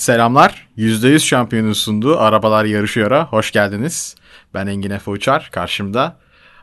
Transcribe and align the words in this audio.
Selamlar. 0.00 0.68
%100 0.78 1.18
şampiyonun 1.18 1.72
sunduğu 1.72 2.18
Arabalar 2.18 2.64
Yarışıyor'a 2.64 3.26
hoş 3.26 3.50
geldiniz. 3.50 4.16
Ben 4.54 4.66
Engin 4.66 4.90
Efe 4.90 5.10
Uçar. 5.10 5.48
Karşımda 5.52 6.16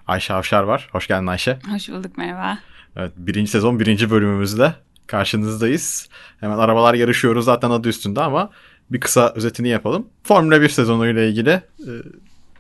Ayşe 0.08 0.33
Avşar 0.33 0.63
var. 0.63 0.90
Hoş 0.92 1.08
geldin 1.08 1.28
Ayşe. 1.28 1.60
Hoş 1.74 1.90
bulduk 1.90 2.18
merhaba. 2.18 2.60
Evet, 2.96 3.12
birinci 3.18 3.52
sezon 3.52 3.80
birinci 3.80 4.12
bölümümüzde 4.12 4.74
karşınızdayız. 5.08 6.10
Hemen 6.40 6.58
Arabalar 6.58 6.94
Yarışıyoruz 6.94 7.46
zaten 7.46 7.70
adı 7.70 7.90
üstünde 7.90 8.21
ama 8.21 8.50
bir 8.89 9.00
kısa 9.00 9.34
özetini 9.36 9.68
yapalım. 9.68 10.08
Formula 10.24 10.62
1 10.62 10.70
sezonuyla 10.70 11.24
ilgili 11.24 11.50
e, 11.80 11.92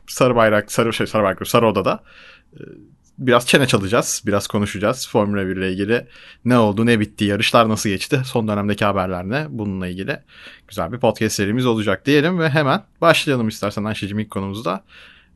sarı 0.07 0.35
bayrak, 0.35 0.71
sarı 0.71 0.93
şey 0.93 1.07
sarı 1.07 1.23
bayrak, 1.23 1.47
sarı 1.47 1.67
odada 1.67 2.03
e, 2.53 2.61
biraz 3.17 3.47
çene 3.47 3.67
çalacağız, 3.67 4.23
biraz 4.25 4.47
konuşacağız. 4.47 5.07
Formula 5.09 5.47
1 5.47 5.55
ile 5.55 5.71
ilgili 5.71 6.07
ne 6.45 6.57
oldu, 6.57 6.85
ne 6.85 6.99
bitti, 6.99 7.25
yarışlar 7.25 7.69
nasıl 7.69 7.89
geçti, 7.89 8.21
son 8.25 8.47
dönemdeki 8.47 8.85
haberler 8.85 9.29
ne, 9.29 9.45
bununla 9.49 9.87
ilgili 9.87 10.19
güzel 10.67 10.91
bir 10.91 10.97
podcast 10.97 11.35
serimiz 11.35 11.65
olacak 11.65 12.05
diyelim 12.05 12.39
ve 12.39 12.49
hemen 12.49 12.83
başlayalım 13.01 13.47
istersen 13.47 13.83
Ayşe'cim 13.83 14.19
ilk 14.19 14.31
konumuzda. 14.31 14.83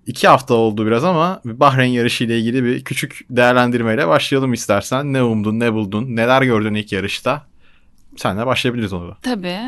İki 0.07 0.27
hafta 0.27 0.53
oldu 0.53 0.85
biraz 0.85 1.03
ama 1.03 1.41
Bahreyn 1.45 1.91
yarışı 1.91 2.23
ile 2.23 2.39
ilgili 2.39 2.63
bir 2.63 2.83
küçük 2.83 3.25
değerlendirmeyle 3.29 4.07
başlayalım 4.07 4.53
istersen. 4.53 5.13
Ne 5.13 5.23
umdun, 5.23 5.59
ne 5.59 5.73
buldun, 5.73 6.15
neler 6.15 6.41
gördün 6.41 6.73
ilk 6.73 6.91
yarışta? 6.91 7.45
Senle 8.17 8.45
başlayabiliriz 8.45 8.93
onu 8.93 9.09
da. 9.09 9.17
Tabii. 9.21 9.59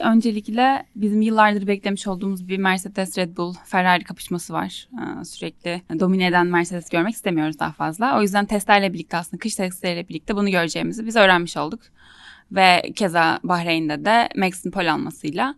Öncelikle 0.00 0.86
bizim 0.96 1.22
yıllardır 1.22 1.66
beklemiş 1.66 2.06
olduğumuz 2.06 2.48
bir 2.48 2.58
Mercedes 2.58 3.18
Red 3.18 3.36
Bull 3.36 3.54
Ferrari 3.64 4.04
kapışması 4.04 4.52
var. 4.52 4.88
Ee, 4.92 5.24
sürekli 5.24 5.82
domine 6.00 6.26
eden 6.26 6.46
Mercedes 6.46 6.88
görmek 6.88 7.14
istemiyoruz 7.14 7.58
daha 7.58 7.72
fazla. 7.72 8.18
O 8.18 8.22
yüzden 8.22 8.46
testlerle 8.46 8.92
birlikte 8.92 9.16
aslında 9.16 9.40
kış 9.40 9.54
testleriyle 9.54 10.08
birlikte 10.08 10.36
bunu 10.36 10.50
göreceğimizi 10.50 11.06
biz 11.06 11.16
öğrenmiş 11.16 11.56
olduk. 11.56 11.80
Ve 12.52 12.92
keza 12.96 13.40
Bahreyn'de 13.42 14.04
de 14.04 14.28
Max'in 14.36 14.70
pol 14.70 14.86
almasıyla 14.86 15.54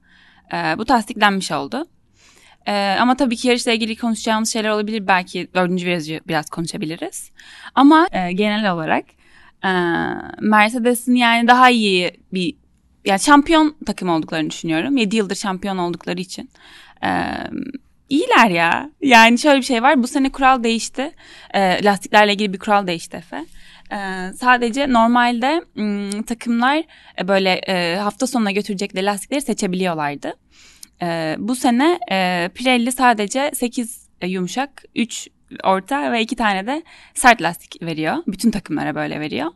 e, 0.52 0.78
bu 0.78 0.84
tasdiklenmiş 0.84 1.52
oldu. 1.52 1.86
E, 2.66 2.96
ama 3.00 3.16
tabii 3.16 3.36
ki 3.36 3.48
yarışla 3.48 3.72
ilgili 3.72 3.96
konuşacağımız 3.96 4.52
şeyler 4.52 4.70
olabilir. 4.70 5.06
Belki 5.06 5.48
dördüncü 5.54 5.86
virajı 5.86 6.20
biraz 6.28 6.50
konuşabiliriz. 6.50 7.30
Ama 7.74 8.08
e, 8.12 8.32
genel 8.32 8.72
olarak 8.72 9.04
e, 9.64 9.70
Mercedes'in 10.40 11.14
yani 11.14 11.48
daha 11.48 11.70
iyi 11.70 12.12
bir 12.32 12.61
yani 13.04 13.20
şampiyon 13.20 13.76
takım 13.86 14.08
olduklarını 14.08 14.50
düşünüyorum. 14.50 14.96
7 14.96 15.16
yıldır 15.16 15.34
şampiyon 15.34 15.78
oldukları 15.78 16.20
için. 16.20 16.50
Ee, 17.04 17.24
iyiler 18.08 18.50
ya. 18.50 18.90
Yani 19.00 19.38
şöyle 19.38 19.58
bir 19.58 19.64
şey 19.64 19.82
var. 19.82 20.02
Bu 20.02 20.06
sene 20.06 20.32
kural 20.32 20.62
değişti. 20.62 21.12
Ee, 21.54 21.84
lastiklerle 21.84 22.32
ilgili 22.32 22.52
bir 22.52 22.58
kural 22.58 22.86
değişti 22.86 23.16
Efe. 23.16 23.44
Ee, 23.92 24.32
sadece 24.32 24.92
normalde 24.92 25.62
m, 25.74 26.10
takımlar 26.22 26.82
e, 27.18 27.28
böyle 27.28 27.60
e, 27.68 27.96
hafta 27.96 28.26
sonuna 28.26 28.50
götürecekleri 28.50 29.06
lastikleri 29.06 29.40
seçebiliyorlardı. 29.40 30.34
Ee, 31.02 31.36
bu 31.38 31.56
sene 31.56 31.98
e, 32.10 32.50
Pirelli 32.54 32.92
sadece 32.92 33.50
8 33.54 34.08
yumuşak, 34.22 34.84
3 34.94 35.28
orta 35.64 36.12
ve 36.12 36.22
iki 36.22 36.36
tane 36.36 36.66
de 36.66 36.82
sert 37.14 37.42
lastik 37.42 37.82
veriyor. 37.82 38.16
Bütün 38.26 38.50
takımlara 38.50 38.94
böyle 38.94 39.20
veriyor. 39.20 39.50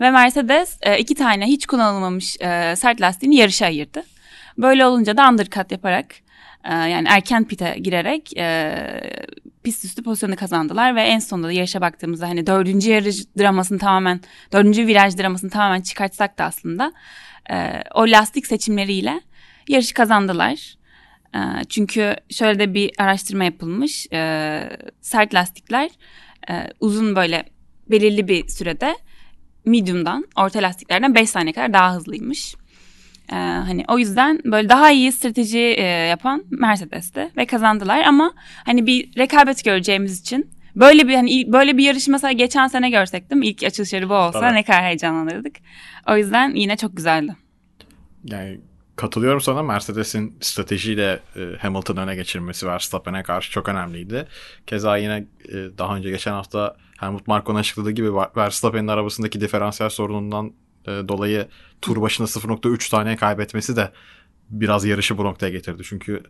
Ve 0.00 0.10
Mercedes 0.10 0.78
e, 0.82 0.98
iki 0.98 1.14
tane 1.14 1.46
hiç 1.46 1.66
kullanılmamış 1.66 2.36
e, 2.40 2.76
sert 2.76 3.00
lastiğini 3.00 3.36
yarışa 3.36 3.66
ayırdı. 3.66 4.02
Böyle 4.58 4.86
olunca 4.86 5.16
da 5.16 5.28
undercut 5.28 5.72
yaparak 5.72 6.06
e, 6.64 6.74
yani 6.74 7.08
erken 7.08 7.44
pite 7.44 7.76
girerek 7.78 8.32
pist 9.62 9.84
üstü 9.84 10.02
pozisyonu 10.02 10.36
kazandılar 10.36 10.96
ve 10.96 11.02
en 11.02 11.18
sonunda 11.18 11.48
da 11.48 11.52
yarışa 11.52 11.80
baktığımızda 11.80 12.28
hani 12.28 12.46
dördüncü 12.46 12.90
yarış 12.90 13.16
dramasını 13.38 13.78
tamamen 13.78 14.20
dördüncü 14.52 14.86
viraj 14.86 15.18
dramasını 15.18 15.50
tamamen 15.50 15.80
çıkartsak 15.80 16.38
da 16.38 16.44
aslında 16.44 16.92
o 17.94 18.02
lastik 18.02 18.46
seçimleriyle 18.46 19.20
yarışı 19.68 19.94
kazandılar. 19.94 20.81
Ee, 21.34 21.38
çünkü 21.68 22.16
şöyle 22.30 22.58
de 22.58 22.74
bir 22.74 22.90
araştırma 22.98 23.44
yapılmış. 23.44 24.06
Ee, 24.12 24.68
sert 25.00 25.34
lastikler 25.34 25.90
e, 26.50 26.54
uzun 26.80 27.16
böyle 27.16 27.44
belirli 27.90 28.28
bir 28.28 28.48
sürede 28.48 28.96
medium'dan, 29.64 30.24
orta 30.36 30.62
lastiklerden 30.62 31.14
5 31.14 31.30
saniye 31.30 31.52
kadar 31.52 31.72
daha 31.72 31.94
hızlıymış. 31.94 32.54
Ee, 33.32 33.34
hani 33.36 33.84
o 33.88 33.98
yüzden 33.98 34.40
böyle 34.44 34.68
daha 34.68 34.90
iyi 34.90 35.12
strateji 35.12 35.58
e, 35.58 35.82
yapan 35.84 36.44
Mercedes'ti 36.50 37.30
ve 37.36 37.46
kazandılar 37.46 38.02
ama 38.02 38.34
hani 38.66 38.86
bir 38.86 39.18
rekabet 39.18 39.64
göreceğimiz 39.64 40.20
için 40.20 40.50
böyle 40.76 41.08
bir 41.08 41.14
hani 41.14 41.52
böyle 41.52 41.76
bir 41.78 41.84
yarışı 41.84 42.10
mesela 42.10 42.32
geçen 42.32 42.68
sene 42.68 42.90
görsek 42.90 43.30
değil 43.30 43.38
mi? 43.38 43.46
İlk 43.46 43.62
açılışları 43.62 44.08
bu 44.08 44.14
olsa 44.14 44.40
Tabii. 44.40 44.54
ne 44.54 44.62
kadar 44.62 44.84
heyecanlanırdık. 44.84 45.56
O 46.08 46.16
yüzden 46.16 46.54
yine 46.54 46.76
çok 46.76 46.96
güzeldi. 46.96 47.36
Yani 48.24 48.60
katılıyorum 48.96 49.40
sana. 49.40 49.62
Mercedes'in 49.62 50.36
stratejiyle 50.40 51.20
e, 51.36 51.56
Hamilton'ı 51.58 52.00
öne 52.00 52.14
geçirmesi 52.14 52.66
Verstappen'e 52.66 53.22
karşı 53.22 53.50
çok 53.50 53.68
önemliydi. 53.68 54.26
Keza 54.66 54.96
yine 54.96 55.26
e, 55.48 55.54
daha 55.78 55.96
önce 55.96 56.10
geçen 56.10 56.32
hafta 56.32 56.76
Helmut 57.00 57.26
Marko'nun 57.26 57.58
açıkladığı 57.58 57.90
gibi 57.90 58.14
Verstappen'in 58.14 58.88
arabasındaki 58.88 59.40
diferansiyel 59.40 59.90
sorunundan 59.90 60.52
e, 60.86 60.90
dolayı 60.90 61.48
tur 61.82 62.02
başına 62.02 62.26
0.3 62.26 62.90
tane 62.90 63.16
kaybetmesi 63.16 63.76
de 63.76 63.92
biraz 64.50 64.84
yarışı 64.84 65.18
bu 65.18 65.24
noktaya 65.24 65.50
getirdi. 65.50 65.82
Çünkü 65.84 66.22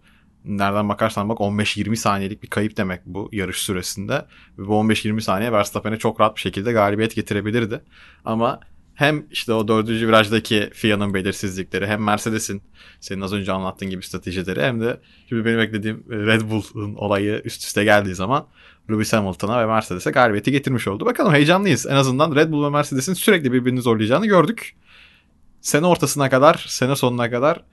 nereden 0.44 0.88
bakarsan 0.88 1.28
bak 1.28 1.38
15-20 1.38 1.96
saniyelik 1.96 2.42
bir 2.42 2.48
kayıp 2.48 2.76
demek 2.76 3.06
bu 3.06 3.28
yarış 3.32 3.56
süresinde. 3.56 4.26
Ve 4.58 4.66
bu 4.66 4.72
15-20 4.72 5.20
saniye 5.20 5.52
Verstappen'e 5.52 5.98
çok 5.98 6.20
rahat 6.20 6.36
bir 6.36 6.40
şekilde 6.40 6.72
galibiyet 6.72 7.14
getirebilirdi. 7.14 7.80
Ama 8.24 8.60
hem 8.94 9.26
işte 9.30 9.52
o 9.52 9.68
dördüncü 9.68 10.08
virajdaki 10.08 10.70
FIA'nın 10.72 11.14
belirsizlikleri 11.14 11.86
hem 11.86 12.04
Mercedes'in 12.04 12.62
senin 13.00 13.20
az 13.20 13.32
önce 13.32 13.52
anlattığın 13.52 13.90
gibi 13.90 14.02
stratejileri 14.02 14.62
hem 14.62 14.80
de 14.80 15.00
şimdi 15.28 15.44
benim 15.44 15.58
beklediğim 15.58 16.04
Red 16.10 16.50
Bull'un 16.50 16.94
olayı 16.94 17.42
üst 17.44 17.64
üste 17.64 17.84
geldiği 17.84 18.14
zaman 18.14 18.46
Lewis 18.90 19.12
Hamilton'a 19.12 19.60
ve 19.60 19.66
Mercedes'e 19.66 20.10
galibiyeti 20.10 20.52
getirmiş 20.52 20.88
oldu. 20.88 21.06
Bakalım 21.06 21.32
heyecanlıyız. 21.32 21.86
En 21.86 21.94
azından 21.94 22.34
Red 22.34 22.52
Bull 22.52 22.64
ve 22.64 22.70
Mercedes'in 22.70 23.14
sürekli 23.14 23.52
birbirini 23.52 23.82
zorlayacağını 23.82 24.26
gördük. 24.26 24.76
Sene 25.60 25.86
ortasına 25.86 26.30
kadar, 26.30 26.64
sene 26.68 26.96
sonuna 26.96 27.30
kadar 27.30 27.64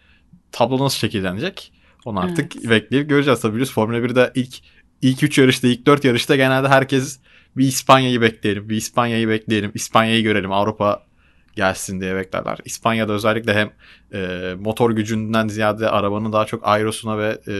tablo 0.51 0.86
nasıl 0.86 0.97
şekillenecek? 0.97 1.72
Onu 2.06 2.19
artık 2.19 2.56
evet. 2.56 2.69
bekleyip 2.69 3.09
göreceğiz. 3.09 3.41
Tabii 3.41 3.53
biliyoruz 3.53 3.74
Formula 3.74 3.97
1'de 3.97 4.31
ilk 4.36 4.56
ilk 5.01 5.24
3 5.24 5.38
yarışta, 5.38 5.68
ilk 5.68 5.86
4 5.86 6.06
yarışta 6.06 6.36
genelde 6.36 6.68
herkes 6.68 7.19
bir 7.57 7.68
İspanya'yı 7.68 8.22
bekleyelim, 8.22 8.69
bir 8.69 8.75
İspanya'yı 8.75 9.30
bekleyelim, 9.30 9.72
İspanya'yı 9.74 10.24
görelim, 10.24 10.51
Avrupa 10.51 11.08
gelsin 11.55 12.01
diye 12.01 12.15
beklerler. 12.15 12.57
İspanya'da 12.65 13.13
özellikle 13.13 13.53
hem 13.53 13.71
e, 14.13 14.53
motor 14.59 14.91
gücünden 14.91 15.47
ziyade 15.47 15.89
arabanın 15.89 16.33
daha 16.33 16.45
çok 16.45 16.67
aerosuna 16.67 17.17
ve 17.17 17.41
e, 17.47 17.53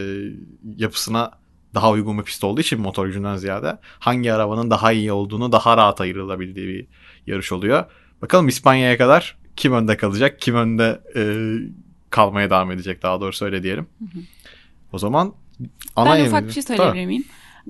yapısına 0.76 1.30
daha 1.74 1.90
uygun 1.90 2.18
bir 2.18 2.24
pist 2.24 2.44
olduğu 2.44 2.60
için 2.60 2.80
motor 2.80 3.06
gücünden 3.06 3.36
ziyade 3.36 3.78
hangi 3.82 4.32
arabanın 4.32 4.70
daha 4.70 4.92
iyi 4.92 5.12
olduğunu 5.12 5.52
daha 5.52 5.76
rahat 5.76 6.00
ayrılabildiği 6.00 6.68
bir 6.68 6.86
yarış 7.26 7.52
oluyor. 7.52 7.84
Bakalım 8.22 8.48
İspanya'ya 8.48 8.98
kadar 8.98 9.36
kim 9.56 9.72
önde 9.72 9.96
kalacak, 9.96 10.40
kim 10.40 10.54
önde 10.54 11.00
e, 11.16 11.22
kalmaya 12.10 12.50
devam 12.50 12.70
edecek 12.70 13.02
daha 13.02 13.20
doğru 13.20 13.32
söyle 13.32 13.62
diyelim. 13.62 13.86
Hı 13.98 14.18
hı. 14.18 14.22
O 14.92 14.98
zaman 14.98 15.34
ana 15.96 16.14
Ben 16.14 16.26
ufak 16.26 16.46
bir 16.46 16.52
şey 16.52 16.62
söyleyebilir 16.62 17.06
miyim? 17.06 17.24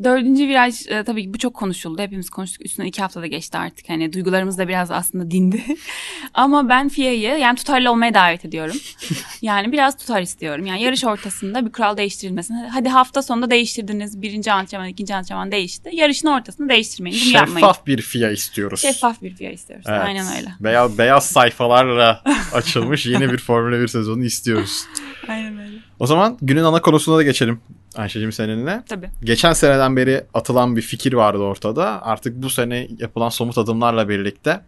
Dördüncü 0.04 0.48
viraj 0.48 0.86
e, 0.88 1.04
tabii 1.04 1.22
ki 1.22 1.34
bu 1.34 1.38
çok 1.38 1.54
konuşuldu. 1.54 2.02
Hepimiz 2.02 2.30
konuştuk. 2.30 2.66
Üstünden 2.66 2.88
iki 2.88 3.02
haftada 3.02 3.26
geçti 3.26 3.58
artık. 3.58 3.88
Hani 3.88 4.12
duygularımız 4.12 4.58
da 4.58 4.68
biraz 4.68 4.90
aslında 4.90 5.30
dindi. 5.30 5.64
Ama 6.34 6.68
ben 6.68 6.88
FIA'yı 6.88 7.38
yani 7.38 7.56
tutarlı 7.56 7.90
olmaya 7.90 8.14
davet 8.14 8.44
ediyorum. 8.44 8.76
yani 9.42 9.72
biraz 9.72 9.96
tutar 9.96 10.22
istiyorum. 10.22 10.66
Yani 10.66 10.82
yarış 10.82 11.04
ortasında 11.04 11.66
bir 11.66 11.72
kural 11.72 11.96
değiştirilmesin. 11.96 12.54
Hadi 12.54 12.88
hafta 12.88 13.22
sonunda 13.22 13.50
değiştirdiniz. 13.50 14.22
Birinci 14.22 14.52
antrenman, 14.52 14.88
ikinci 14.88 15.14
antrenman 15.14 15.52
değişti. 15.52 15.90
Yarışın 15.92 16.28
ortasında 16.28 16.68
değiştirmeyin. 16.68 17.18
Bunu 17.20 17.30
Şeffaf 17.30 17.48
yapmayın. 17.48 17.76
bir 17.86 18.02
FIA 18.02 18.30
istiyoruz. 18.30 18.80
Şeffaf 18.80 19.22
bir 19.22 19.34
FIA 19.34 19.50
istiyoruz. 19.50 19.86
Evet. 19.88 20.00
Aynen 20.04 20.26
öyle. 20.36 20.48
Beyaz, 20.60 20.98
beyaz 20.98 21.26
sayfalarla 21.26 22.22
açılmış 22.52 23.06
yeni 23.06 23.32
bir 23.32 23.38
Formula 23.38 23.80
1 23.80 23.88
sezonu 23.88 24.24
istiyoruz. 24.24 24.84
Aynen 25.28 25.58
öyle. 25.58 25.76
O 25.98 26.06
zaman 26.06 26.38
günün 26.42 26.64
ana 26.64 26.82
konusuna 26.82 27.16
da 27.16 27.22
geçelim. 27.22 27.60
Ayşe'cim 27.96 28.32
seninle. 28.32 28.82
Tabii. 28.88 29.10
Geçen 29.24 29.52
seneden 29.52 29.96
beri 29.96 30.24
atılan 30.34 30.76
bir 30.76 30.82
fikir 30.82 31.12
vardı 31.12 31.38
ortada. 31.38 32.02
Artık 32.02 32.42
bu 32.42 32.50
sene 32.50 32.88
yapılan 32.98 33.28
somut 33.28 33.58
adımlarla 33.58 34.08
birlikte 34.08 34.60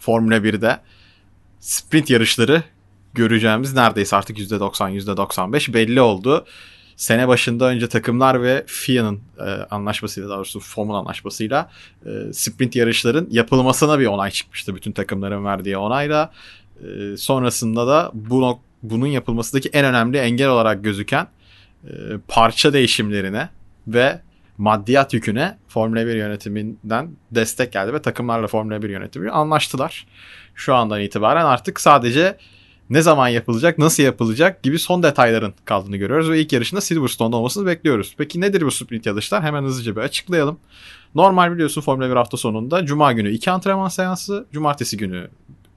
Formula 0.00 0.36
1'de 0.36 0.80
sprint 1.60 2.10
yarışları 2.10 2.62
göreceğimiz 3.14 3.74
neredeyse 3.74 4.16
artık 4.16 4.38
%90 4.38 4.98
%95 4.98 5.74
belli 5.74 6.00
oldu. 6.00 6.44
Sene 6.96 7.28
başında 7.28 7.64
önce 7.64 7.88
takımlar 7.88 8.42
ve 8.42 8.64
FIA'nın 8.66 9.20
e, 9.38 9.44
anlaşmasıyla 9.70 10.28
daha 10.28 10.36
doğrusu 10.36 10.60
FOM'un 10.60 10.94
anlaşmasıyla 10.94 11.70
e, 12.06 12.32
sprint 12.32 12.76
yarışların 12.76 13.26
yapılmasına 13.30 13.98
bir 13.98 14.06
onay 14.06 14.30
çıkmıştı 14.30 14.76
bütün 14.76 14.92
takımların 14.92 15.44
verdiği 15.44 15.76
onayla. 15.76 16.32
E, 16.84 17.16
sonrasında 17.16 17.86
da 17.86 18.10
bu 18.14 18.60
bunun 18.82 19.06
yapılmasındaki 19.06 19.68
en 19.68 19.84
önemli 19.84 20.18
engel 20.18 20.48
olarak 20.48 20.84
gözüken 20.84 21.26
parça 22.28 22.72
değişimlerine 22.72 23.48
ve 23.86 24.20
maddiyat 24.58 25.14
yüküne 25.14 25.58
Formula 25.68 26.06
1 26.06 26.14
yönetiminden 26.14 27.10
destek 27.30 27.72
geldi 27.72 27.92
ve 27.92 28.02
takımlarla 28.02 28.46
Formula 28.46 28.82
1 28.82 28.88
yönetimi 28.90 29.30
anlaştılar. 29.30 30.06
Şu 30.54 30.74
andan 30.74 31.00
itibaren 31.00 31.44
artık 31.44 31.80
sadece 31.80 32.36
ne 32.90 33.02
zaman 33.02 33.28
yapılacak, 33.28 33.78
nasıl 33.78 34.02
yapılacak 34.02 34.62
gibi 34.62 34.78
son 34.78 35.02
detayların 35.02 35.54
kaldığını 35.64 35.96
görüyoruz 35.96 36.30
ve 36.30 36.40
ilk 36.40 36.52
yarışında 36.52 36.80
Silverstone'da 36.80 37.36
olmasını 37.36 37.66
bekliyoruz. 37.66 38.14
Peki 38.18 38.40
nedir 38.40 38.62
bu 38.62 38.70
sprint 38.70 39.06
yarışlar? 39.06 39.42
Hemen 39.42 39.62
hızlıca 39.62 39.96
bir 39.96 40.00
açıklayalım. 40.00 40.58
Normal 41.14 41.52
biliyorsun 41.52 41.80
Formula 41.80 42.10
1 42.10 42.16
hafta 42.16 42.36
sonunda 42.36 42.86
Cuma 42.86 43.12
günü 43.12 43.30
iki 43.30 43.50
antrenman 43.50 43.88
seansı, 43.88 44.46
Cumartesi 44.52 44.96
günü 44.96 45.28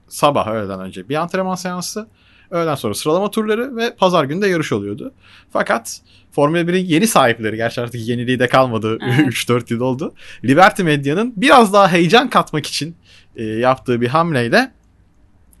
sabah 0.08 0.46
öğleden 0.46 0.80
önce 0.80 1.08
bir 1.08 1.14
antrenman 1.14 1.54
seansı, 1.54 2.08
öğleden 2.50 2.74
sonra 2.74 2.94
sıralama 2.94 3.30
turları 3.30 3.76
ve 3.76 3.94
pazar 3.96 4.24
günü 4.24 4.42
de 4.42 4.48
yarış 4.48 4.72
oluyordu. 4.72 5.12
Fakat 5.52 6.00
Formula 6.32 6.60
1'in 6.60 6.84
yeni 6.84 7.06
sahipleri, 7.06 7.56
gerçi 7.56 7.80
artık 7.80 8.08
yeniliği 8.08 8.38
de 8.38 8.48
kalmadı, 8.48 8.98
Evet. 9.02 9.18
3-4 9.18 9.72
yıl 9.72 9.80
oldu. 9.80 10.14
Liberty 10.44 10.82
Media'nın 10.82 11.32
biraz 11.36 11.72
daha 11.72 11.92
heyecan 11.92 12.30
katmak 12.30 12.66
için 12.66 12.96
e, 13.36 13.44
yaptığı 13.44 14.00
bir 14.00 14.08
hamleyle 14.08 14.72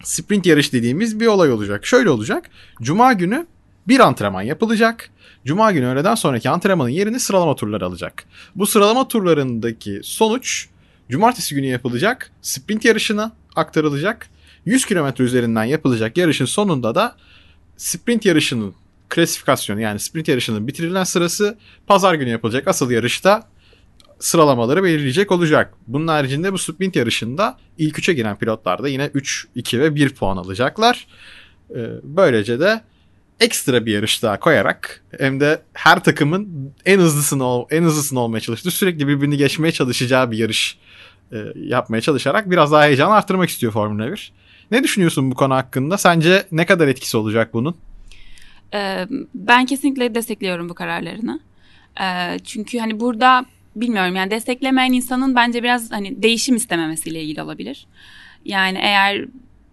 sprint 0.02 0.46
yarış 0.46 0.72
dediğimiz 0.72 1.20
bir 1.20 1.26
olay 1.26 1.52
olacak. 1.52 1.86
Şöyle 1.86 2.10
olacak. 2.10 2.50
Cuma 2.82 3.12
günü 3.12 3.46
bir 3.88 4.00
antrenman 4.00 4.42
yapılacak. 4.42 5.10
Cuma 5.44 5.72
günü 5.72 5.86
öğleden 5.86 6.14
sonraki 6.14 6.50
antrenmanın 6.50 6.88
yerini 6.88 7.20
sıralama 7.20 7.54
turları 7.56 7.86
alacak. 7.86 8.24
Bu 8.54 8.66
sıralama 8.66 9.08
turlarındaki 9.08 10.00
sonuç 10.02 10.68
cumartesi 11.10 11.54
günü 11.54 11.66
yapılacak 11.66 12.30
sprint 12.42 12.84
yarışına 12.84 13.32
aktarılacak. 13.56 14.28
100 14.68 14.86
kilometre 14.86 15.24
üzerinden 15.24 15.64
yapılacak 15.64 16.16
yarışın 16.16 16.44
sonunda 16.44 16.94
da 16.94 17.16
sprint 17.76 18.24
yarışının 18.24 18.74
klasifikasyonu 19.08 19.80
yani 19.80 19.98
sprint 19.98 20.28
yarışının 20.28 20.66
bitirilen 20.66 21.04
sırası 21.04 21.58
pazar 21.86 22.14
günü 22.14 22.30
yapılacak 22.30 22.68
asıl 22.68 22.90
yarışta 22.90 23.48
sıralamaları 24.18 24.84
belirleyecek 24.84 25.32
olacak. 25.32 25.74
Bunun 25.86 26.08
haricinde 26.08 26.52
bu 26.52 26.58
sprint 26.58 26.96
yarışında 26.96 27.58
ilk 27.78 27.98
3'e 27.98 28.14
giren 28.14 28.38
pilotlar 28.38 28.82
da 28.82 28.88
yine 28.88 29.10
3, 29.14 29.46
2 29.54 29.80
ve 29.80 29.94
1 29.94 30.14
puan 30.14 30.36
alacaklar. 30.36 31.06
Ee, 31.70 31.74
Böylece 32.02 32.60
de 32.60 32.80
ekstra 33.40 33.86
bir 33.86 33.92
yarış 33.92 34.22
daha 34.22 34.40
koyarak 34.40 35.04
hem 35.18 35.40
de 35.40 35.62
her 35.72 36.04
takımın 36.04 36.72
en 36.86 36.98
hızlısını 36.98 37.66
en 37.70 37.82
hızlısını 37.82 38.20
olmaya 38.20 38.40
çalıştığı 38.40 38.70
sürekli 38.70 39.08
birbirini 39.08 39.36
geçmeye 39.36 39.72
çalışacağı 39.72 40.30
bir 40.30 40.38
yarış 40.38 40.78
e, 41.32 41.36
yapmaya 41.56 42.00
çalışarak 42.00 42.50
biraz 42.50 42.72
daha 42.72 42.84
heyecan 42.84 43.10
arttırmak 43.10 43.48
istiyor 43.48 43.72
Formula 43.72 44.12
1. 44.12 44.32
Ne 44.70 44.84
düşünüyorsun 44.84 45.30
bu 45.30 45.34
konu 45.34 45.54
hakkında? 45.54 45.98
Sence 45.98 46.46
ne 46.52 46.66
kadar 46.66 46.88
etkisi 46.88 47.16
olacak 47.16 47.54
bunun? 47.54 47.76
Ee, 48.74 49.06
ben 49.34 49.66
kesinlikle 49.66 50.14
destekliyorum 50.14 50.68
bu 50.68 50.74
kararlarını. 50.74 51.40
Ee, 52.00 52.38
çünkü 52.44 52.78
hani 52.78 53.00
burada 53.00 53.44
bilmiyorum 53.76 54.16
yani 54.16 54.30
desteklemeyen 54.30 54.92
insanın 54.92 55.34
bence 55.34 55.62
biraz 55.62 55.92
hani 55.92 56.22
değişim 56.22 56.56
istememesiyle 56.56 57.22
ilgili 57.22 57.42
olabilir. 57.42 57.86
Yani 58.44 58.78
eğer 58.82 59.24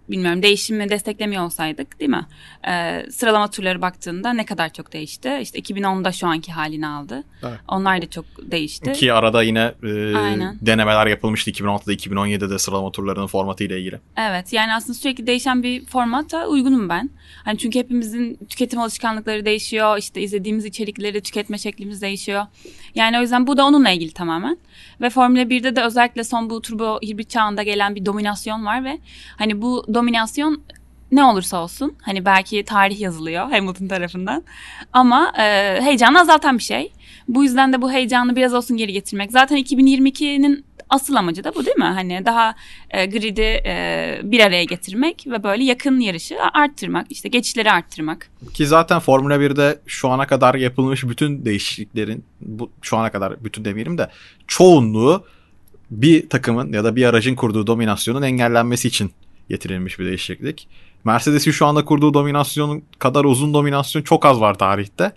bilmiyorum 0.10 0.44
değişimi 0.44 0.90
desteklemiyor 0.90 1.44
olsaydık 1.44 2.00
değil 2.00 2.12
mi? 2.12 2.26
Ee, 2.68 3.06
sıralama 3.12 3.50
turları 3.50 3.82
baktığında 3.82 4.34
ne 4.34 4.46
kadar 4.46 4.74
çok 4.74 4.94
değişti. 4.94 5.38
İşte 5.42 5.60
2010'da 5.60 6.12
şu 6.12 6.28
anki 6.28 6.52
halini 6.52 6.88
aldı. 6.88 7.24
Evet. 7.44 7.60
Onlar 7.68 8.02
da 8.02 8.10
çok 8.10 8.26
değişti. 8.52 8.94
Ki 8.94 9.14
arada 9.14 9.44
yine 9.44 9.74
e, 9.84 10.16
Aynen. 10.16 10.58
denemeler 10.62 11.08
yapılmıştı 11.08 11.52
2016'da 11.52 11.94
2017'de 11.94 12.60
sıralama 12.60 12.92
turlarının 12.92 13.28
formatı 13.28 13.64
ile 13.64 13.80
ilgili. 13.80 14.00
Evet 14.18 14.54
yani 14.54 14.74
aslında 14.74 14.94
sürekli 14.94 15.28
değişen 15.28 15.64
bir 15.64 15.86
formata 15.86 16.48
uygunum 16.48 16.90
ben. 16.90 17.10
Hani 17.44 17.58
çünkü 17.58 17.80
hepimizin 17.80 18.40
tüketim 18.50 18.80
alışkanlıkları 18.80 19.46
değişiyor. 19.46 19.98
işte 19.98 20.22
izlediğimiz 20.22 20.66
içerikleri 20.66 21.22
tüketme 21.22 21.58
şeklimiz 21.58 22.02
değişiyor. 22.02 22.46
Yani 22.96 23.18
o 23.18 23.22
yüzden 23.22 23.48
bu 23.48 23.58
da 23.58 23.66
onunla 23.66 23.90
ilgili 23.90 24.12
tamamen. 24.12 24.58
Ve 25.02 25.10
Formula 25.10 25.42
1'de 25.42 25.76
de 25.76 25.84
özellikle 25.84 26.24
son 26.24 26.50
bu 26.50 26.62
turbo 26.62 27.00
hibrit 27.02 27.30
çağında 27.30 27.64
gelen 27.64 27.96
bir 27.96 28.06
dominasyon 28.06 28.66
var 28.66 28.84
ve 28.84 29.00
hani 29.38 29.62
bu 29.62 29.86
dominasyon 29.96 30.64
ne 31.12 31.24
olursa 31.24 31.64
olsun 31.64 31.96
hani 32.02 32.26
belki 32.26 32.66
tarih 32.66 33.00
yazılıyor 33.00 33.50
Hamilton 33.50 33.88
tarafından 33.88 34.44
ama 34.94 35.34
e, 35.38 35.42
heyecanı 35.82 36.20
azaltan 36.20 36.58
bir 36.58 36.64
şey. 36.64 36.92
Bu 37.28 37.44
yüzden 37.44 37.74
de 37.74 37.82
bu 37.82 37.92
heyecanı 37.92 38.36
biraz 38.36 38.54
olsun 38.54 38.78
geri 38.78 38.94
getirmek. 38.94 39.32
Zaten 39.32 39.58
2022'nin 39.58 40.66
asıl 40.90 41.16
amacı 41.16 41.44
da 41.44 41.56
bu 41.56 41.66
değil 41.66 41.78
mi? 41.78 41.84
Hani 41.84 42.26
daha 42.26 42.56
e, 42.90 43.06
grid'i 43.06 43.62
e, 43.66 44.20
bir 44.24 44.40
araya 44.40 44.64
getirmek 44.64 45.24
ve 45.28 45.44
böyle 45.44 45.64
yakın 45.64 46.00
yarışı 46.00 46.36
arttırmak, 46.54 47.08
işte 47.10 47.30
geçişleri 47.30 47.72
arttırmak. 47.72 48.30
Ki 48.54 48.68
zaten 48.68 49.00
Formula 49.00 49.36
1'de 49.36 49.80
şu 49.86 50.10
ana 50.10 50.28
kadar 50.28 50.56
yapılmış 50.56 51.04
bütün 51.04 51.46
değişikliklerin 51.46 52.26
bu 52.42 52.72
şu 52.82 52.98
ana 52.98 53.12
kadar 53.12 53.44
bütün 53.44 53.66
demeyelim 53.66 53.98
de 53.98 54.10
çoğunluğu 54.48 55.26
bir 55.92 56.30
takımın 56.30 56.74
ya 56.74 56.84
da 56.84 56.96
bir 56.96 57.06
aracın 57.06 57.36
kurduğu 57.36 57.68
dominasyonun 57.68 58.22
engellenmesi 58.22 58.88
için 58.88 59.12
getirilmiş 59.50 60.00
bir 60.00 60.06
değişiklik. 60.06 60.68
Mercedes'in 61.04 61.52
şu 61.52 61.66
anda 61.66 61.86
kurduğu 61.86 62.14
dominasyonun 62.14 62.84
kadar 63.00 63.26
uzun 63.26 63.54
dominasyon 63.54 64.02
çok 64.02 64.26
az 64.26 64.40
var 64.40 64.54
tarihte. 64.58 65.12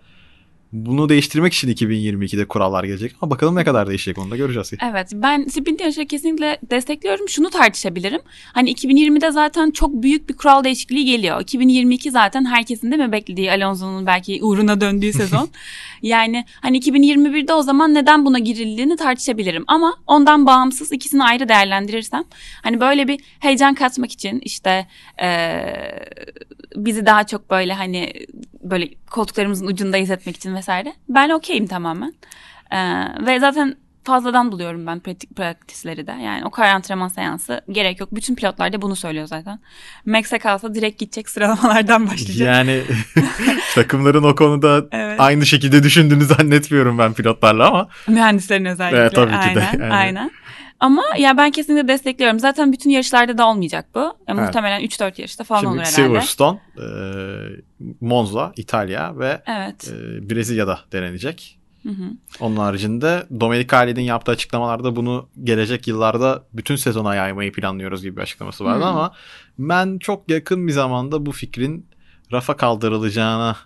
Bunu 0.72 1.08
değiştirmek 1.08 1.52
için 1.52 1.68
2022'de 1.68 2.44
kurallar 2.48 2.84
gelecek. 2.84 3.14
Ama 3.20 3.30
bakalım 3.30 3.56
ne 3.56 3.64
kadar 3.64 3.88
değişecek 3.88 4.18
onu 4.18 4.30
da 4.30 4.36
göreceğiz. 4.36 4.70
Evet 4.90 5.10
ben 5.14 5.44
sprint 5.44 5.80
yarışları 5.80 6.06
kesinlikle 6.06 6.58
destekliyorum. 6.70 7.28
Şunu 7.28 7.50
tartışabilirim. 7.50 8.20
Hani 8.52 8.72
2020'de 8.72 9.30
zaten 9.30 9.70
çok 9.70 10.02
büyük 10.02 10.28
bir 10.28 10.36
kural 10.36 10.64
değişikliği 10.64 11.04
geliyor. 11.04 11.40
2022 11.40 12.10
zaten 12.10 12.44
herkesin 12.44 12.92
de 12.92 12.96
mi 12.96 13.12
beklediği 13.12 13.52
Alonso'nun 13.52 14.06
belki 14.06 14.38
uğruna 14.42 14.80
döndüğü 14.80 15.12
sezon. 15.12 15.48
yani 16.02 16.44
hani 16.60 16.78
2021'de 16.78 17.52
o 17.54 17.62
zaman 17.62 17.94
neden 17.94 18.26
buna 18.26 18.38
girildiğini 18.38 18.96
tartışabilirim. 18.96 19.64
Ama 19.66 19.94
ondan 20.06 20.46
bağımsız 20.46 20.92
ikisini 20.92 21.24
ayrı 21.24 21.48
değerlendirirsem 21.48 22.24
hani 22.62 22.80
böyle 22.80 23.08
bir 23.08 23.20
heyecan 23.40 23.74
katmak 23.74 24.12
için 24.12 24.40
işte 24.44 24.86
eee, 25.20 26.08
bizi 26.76 27.06
daha 27.06 27.26
çok 27.26 27.50
böyle 27.50 27.72
hani 27.72 28.12
böyle 28.62 28.88
koltuklarımızın 29.10 29.66
ucunda 29.66 29.96
hissetmek 29.96 30.36
için 30.36 30.54
vesaire. 30.54 30.92
Ben 31.08 31.30
okeyim 31.30 31.66
tamamen. 31.66 32.14
Ee, 32.70 33.04
ve 33.26 33.40
zaten 33.40 33.76
fazladan 34.04 34.52
buluyorum 34.52 34.86
ben 34.86 35.00
pratik 35.00 35.36
praktisleri 35.36 36.06
de. 36.06 36.10
Yani 36.12 36.44
o 36.44 36.50
kadar 36.50 36.68
antrenman 36.68 37.08
seansı 37.08 37.60
gerek 37.72 38.00
yok. 38.00 38.14
Bütün 38.14 38.34
pilotlar 38.34 38.72
da 38.72 38.82
bunu 38.82 38.96
söylüyor 38.96 39.26
zaten. 39.26 39.60
Max'e 40.06 40.38
kalsa 40.38 40.74
direkt 40.74 40.98
gidecek 41.00 41.28
sıralamalardan 41.28 42.06
başlayacak. 42.10 42.46
Yani 42.46 42.82
takımların 43.74 44.22
o 44.22 44.34
konuda 44.34 44.86
Evet. 44.92 45.20
aynı 45.20 45.46
şekilde 45.46 45.82
düşündüğünü 45.82 46.24
zannetmiyorum 46.24 46.98
ben 46.98 47.12
pilotlarla 47.14 47.68
ama 47.68 47.88
Mühendislerin 48.08 48.64
özellikle. 48.64 48.98
Evet, 48.98 49.14
tabii 49.14 49.30
ki 49.50 49.54
de. 49.56 49.64
aynen, 49.66 49.80
Yani. 49.80 49.94
aynen. 49.94 50.30
Ama 50.80 51.02
ya 51.18 51.36
ben 51.36 51.50
kesinlikle 51.50 51.88
destekliyorum. 51.88 52.38
Zaten 52.40 52.72
bütün 52.72 52.90
yarışlarda 52.90 53.38
da 53.38 53.46
olmayacak 53.48 53.86
bu. 53.94 53.98
Ya, 53.98 54.14
Evet. 54.28 54.40
Muhtemelen 54.40 54.82
3-4 54.82 55.20
yarışta 55.20 55.44
falan 55.44 55.64
olur 55.64 55.72
şimdi 55.74 55.84
herhalde. 55.84 55.92
Silverstone, 56.08 56.60
e, 56.78 56.84
Monza, 58.00 58.52
İtalya 58.56 59.18
ve 59.18 59.42
Evet. 59.46 59.88
e, 59.92 60.30
Brezilya'da 60.30 60.80
denenecek. 60.92 61.58
Hı 61.82 61.88
hı. 61.88 62.02
Onun 62.40 62.56
haricinde 62.56 63.26
Domenicali'nin 63.40 64.00
yaptığı 64.02 64.32
açıklamalarda 64.32 64.96
bunu 64.96 65.28
gelecek 65.44 65.88
yıllarda 65.88 66.44
bütün 66.52 66.76
sezona 66.76 67.14
yaymayı 67.14 67.52
planlıyoruz 67.52 68.02
gibi 68.02 68.16
bir 68.16 68.22
açıklaması 68.22 68.64
vardı 68.64 68.80
Hmm. 68.84 68.88
ama 68.88 69.12
ben 69.58 69.98
çok 69.98 70.30
yakın 70.30 70.66
bir 70.66 70.72
zamanda 70.72 71.26
bu 71.26 71.32
fikrin 71.32 71.86
rafa 72.32 72.56
kaldırılacağına 72.56 73.56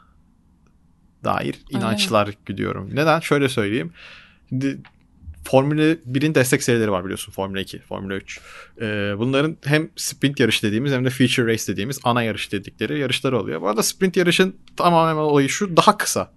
dair 1.24 1.58
inançlar 1.70 2.30
güdüyorum. 2.46 2.90
Neden? 2.92 3.20
Şöyle 3.20 3.48
söyleyeyim. 3.48 3.92
Şimdi 4.48 4.80
Formula 5.44 5.82
1'in 5.82 6.34
destek 6.34 6.62
serileri 6.62 6.92
var 6.92 7.04
biliyorsun. 7.04 7.32
Formula 7.32 7.60
2, 7.60 7.78
Formula 7.78 8.14
3. 8.14 8.40
Ee, 8.80 8.84
bunların 9.18 9.56
hem 9.64 9.90
sprint 9.96 10.40
yarış 10.40 10.62
dediğimiz 10.62 10.92
hem 10.92 11.04
de 11.04 11.10
feature 11.10 11.52
race 11.52 11.72
dediğimiz 11.72 11.98
ana 12.04 12.22
yarış 12.22 12.52
dedikleri 12.52 12.98
yarışları 12.98 13.38
oluyor. 13.40 13.60
Bu 13.60 13.68
arada 13.68 13.82
sprint 13.82 14.16
yarışın 14.16 14.56
tamamen 14.76 15.20
olayı 15.20 15.48
şu 15.48 15.76
daha 15.76 15.96
kısa 15.96 16.30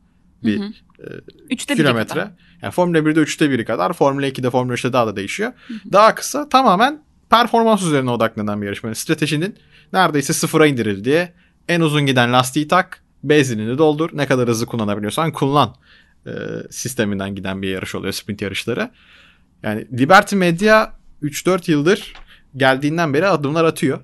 bir 0.43 0.59
Hı 0.59 0.63
hı. 0.63 0.69
e, 1.03 1.07
Üçte 1.49 1.75
kilometre. 1.75 2.13
kadar. 2.13 2.31
Yani 2.61 2.71
Formula 2.71 2.97
1'de 2.97 3.19
3'te 3.19 3.45
1'i 3.45 3.65
kadar, 3.65 3.93
Formula 3.93 4.27
2'de, 4.27 4.49
Formula 4.49 4.73
3'te 4.73 4.93
daha 4.93 5.07
da 5.07 5.15
değişiyor. 5.15 5.53
Daha 5.91 6.15
kısa, 6.15 6.49
tamamen 6.49 7.03
performans 7.29 7.83
üzerine 7.83 8.09
odaklanan 8.09 8.61
bir 8.61 8.65
yarışma. 8.65 8.89
Yani 8.89 8.95
stratejinin 8.95 9.55
neredeyse 9.93 10.33
sıfıra 10.33 10.67
indirildiği, 10.67 11.27
en 11.69 11.81
uzun 11.81 12.05
giden 12.05 12.33
lastiği 12.33 12.67
tak, 12.67 13.03
benzinini 13.23 13.77
doldur, 13.77 14.09
ne 14.13 14.27
kadar 14.27 14.47
hızlı 14.49 14.65
kullanabiliyorsan 14.65 15.31
kullan 15.31 15.75
e, 16.27 16.31
sisteminden 16.69 17.35
giden 17.35 17.61
bir 17.61 17.69
yarış 17.69 17.95
oluyor 17.95 18.13
sprint 18.13 18.41
yarışları. 18.41 18.91
Yani 19.63 19.87
Liberty 19.99 20.35
Media 20.35 20.91
3-4 21.23 21.71
yıldır 21.71 22.13
geldiğinden 22.57 23.13
beri 23.13 23.27
adımlar 23.27 23.63
atıyor. 23.63 23.99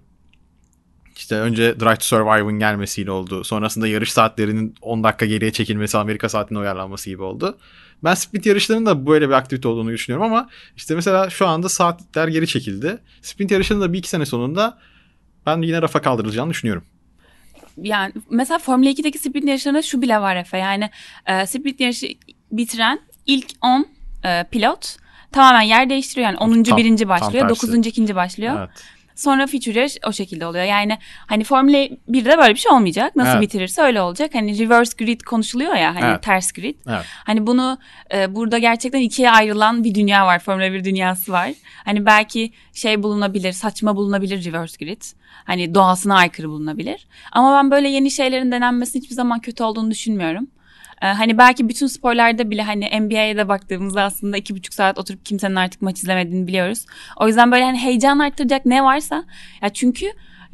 İşte 1.16 1.36
önce 1.36 1.80
Drive 1.80 1.96
to 1.96 2.04
Survive'ın 2.04 2.60
gelmesiyle 2.60 3.12
oldu. 3.12 3.44
Sonrasında 3.44 3.88
yarış 3.88 4.14
saatlerinin 4.14 4.76
10 4.82 5.04
dakika 5.04 5.26
geriye 5.26 5.52
çekilmesi 5.52 5.98
Amerika 5.98 6.30
saatine 6.30 6.60
uyarlanması 6.60 7.10
gibi 7.10 7.24
oldu. 7.24 7.58
Ben 8.04 8.14
sprint 8.14 8.46
yarışlarının 8.46 8.86
da 8.86 9.08
böyle 9.08 9.30
bir 9.30 9.34
aktivite 9.34 9.68
olduğunu 9.68 9.92
düşünüyorum 9.92 10.26
ama 10.26 10.50
işte 10.78 10.96
mesela 10.96 11.30
şu 11.30 11.48
anda 11.48 11.70
saatler 11.70 12.28
geri 12.28 12.48
çekildi. 12.48 12.98
Sprint 13.22 13.52
yarışlarının 13.52 13.86
da 13.86 13.94
bir 13.94 14.00
iki 14.00 14.10
sene 14.10 14.26
sonunda 14.26 14.78
ben 15.46 15.62
yine 15.62 15.82
rafa 15.82 16.02
kaldırılacağını 16.02 16.50
düşünüyorum. 16.50 16.84
Yani 17.78 18.14
mesela 18.30 18.60
Formula 18.60 18.90
2'deki 18.90 19.20
sprint 19.20 19.46
yarışlarında 19.48 19.82
şu 19.82 20.02
bile 20.02 20.22
var 20.22 20.36
Efe. 20.36 20.58
Yani 20.58 20.90
e, 21.26 21.46
sprint 21.46 21.80
yarışı 21.80 22.08
bitiren 22.52 23.00
ilk 23.26 23.52
10 23.62 23.88
e, 24.24 24.44
pilot 24.52 24.98
tamamen 25.32 25.62
yer 25.62 25.90
değiştiriyor. 25.90 26.28
Yani 26.28 26.38
10. 26.38 26.64
Tam- 26.64 26.78
birinci 26.78 27.04
tam 27.04 27.10
başlıyor, 27.10 27.48
tersi. 27.48 27.68
9. 27.68 27.88
ikinci 27.88 28.16
başlıyor. 28.16 28.60
Evet. 28.60 28.84
Sonra 29.16 29.48
feature 29.48 29.80
yarış 29.80 29.98
o 30.08 30.12
şekilde 30.12 30.46
oluyor. 30.46 30.64
Yani 30.66 30.98
hani 31.28 31.44
Formula 31.44 31.78
1'de 32.10 32.38
böyle 32.38 32.54
bir 32.54 32.60
şey 32.60 32.72
olmayacak. 32.72 33.16
Nasıl 33.16 33.32
Evet. 33.32 33.42
bitirirse 33.42 33.82
öyle 33.82 34.02
olacak. 34.02 34.36
Hani 34.36 34.60
reverse 34.60 35.06
grid 35.06 35.22
konuşuluyor 35.22 35.76
ya 35.76 35.96
hani 35.96 36.06
Evet. 36.06 36.24
ters 36.24 36.52
grid. 36.52 36.76
Evet. 36.90 37.06
Hani 37.26 37.48
bunu 37.48 37.78
e, 38.14 38.36
burada 38.36 38.58
gerçekten 38.58 39.00
ikiye 39.00 39.32
ayrılan 39.32 39.84
bir 39.84 39.96
dünya 39.96 40.26
var. 40.26 40.40
Formula 40.40 40.74
1 40.74 40.84
dünyası 40.84 41.32
var. 41.32 41.52
Hani 41.86 42.06
belki 42.06 42.52
şey 42.74 43.04
bulunabilir, 43.04 43.52
saçma 43.52 43.96
bulunabilir 43.96 44.46
reverse 44.46 44.86
grid. 44.86 45.02
Hani 45.46 45.76
doğasına 45.76 46.16
aykırı 46.16 46.50
bulunabilir. 46.50 47.08
Ama 47.32 47.58
ben 47.58 47.72
böyle 47.72 47.90
yeni 47.90 48.12
şeylerin 48.12 48.52
denenmesinin 48.52 49.04
hiçbir 49.04 49.16
zaman 49.16 49.40
kötü 49.40 49.64
olduğunu 49.64 49.92
düşünmüyorum. 49.92 50.48
E, 51.02 51.08
hani 51.08 51.38
belki 51.38 51.70
bütün 51.70 51.88
sporlarda 51.88 52.50
bile 52.50 52.62
hani 52.62 53.02
NBA'ye 53.02 53.38
de 53.38 53.48
baktığımızda 53.48 54.04
aslında 54.04 54.38
iki 54.38 54.56
buçuk 54.56 54.74
saat 54.74 54.98
oturup 55.00 55.26
kimsenin 55.26 55.56
artık 55.56 55.82
maç 55.82 55.98
izlemediğini 55.98 56.48
biliyoruz. 56.48 56.86
O 57.18 57.28
yüzden 57.28 57.52
böyle 57.52 57.64
hani 57.64 57.78
heyecan 57.78 58.20
arttıracak 58.20 58.66
ne 58.66 58.84
varsa 58.84 59.24
ya 59.62 59.70
çünkü 59.70 60.06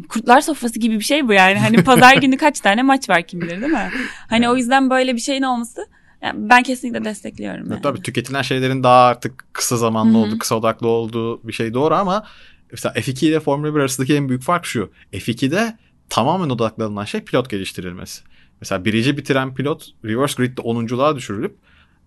kurtlar 0.10 0.42
sofrası 0.42 0.80
gibi 0.80 1.00
bir 1.00 1.04
şey 1.04 1.28
bu 1.28 1.34
yani. 1.34 1.60
Hani 1.60 1.84
pazar 1.84 2.16
günü 2.22 2.38
kaç 2.38 2.60
tane 2.60 2.84
maç 2.84 3.10
var 3.10 3.24
kim 3.24 3.42
bilir 3.42 3.62
değil 3.62 3.74
mi? 3.74 3.92
Hani 4.30 4.50
o 4.50 4.58
yüzden 4.58 4.90
böyle 4.90 5.16
bir 5.16 5.22
şeyin 5.22 5.44
olması 5.44 5.88
yani 6.22 6.50
ben 6.50 6.64
kesinlikle 6.64 7.06
destekliyorum. 7.06 7.72
Yani. 7.72 7.82
Tabii 7.82 8.02
tüketilen 8.02 8.42
şeylerin 8.42 8.84
daha 8.84 9.06
artık 9.06 9.46
kısa 9.54 9.78
zamanlı 9.78 10.14
Hı 10.14 10.18
hı. 10.18 10.22
olduğu, 10.22 10.40
kısa 10.40 10.56
odaklı 10.56 10.88
olduğu 10.88 11.48
bir 11.48 11.54
şey 11.54 11.74
doğru 11.74 11.96
ama 11.96 12.24
mesela 12.72 12.94
F2 12.94 13.26
ile 13.26 13.40
Formula 13.40 13.76
1 13.76 13.80
arasındaki 13.80 14.16
en 14.16 14.30
büyük 14.30 14.44
fark 14.44 14.66
şu. 14.66 14.92
F2'de 15.14 15.78
tamamen 16.10 16.50
odaklanan 16.50 17.06
şey 17.06 17.22
pilot 17.22 17.50
geliştirilmesi. 17.50 18.22
Mesela 18.62 18.86
birinci 18.86 19.18
bitiren 19.18 19.54
pilot 19.54 19.88
reverse 20.06 20.44
grid'de 20.44 20.62
10'unculuğa 20.62 21.16
düşürülüp 21.16 21.56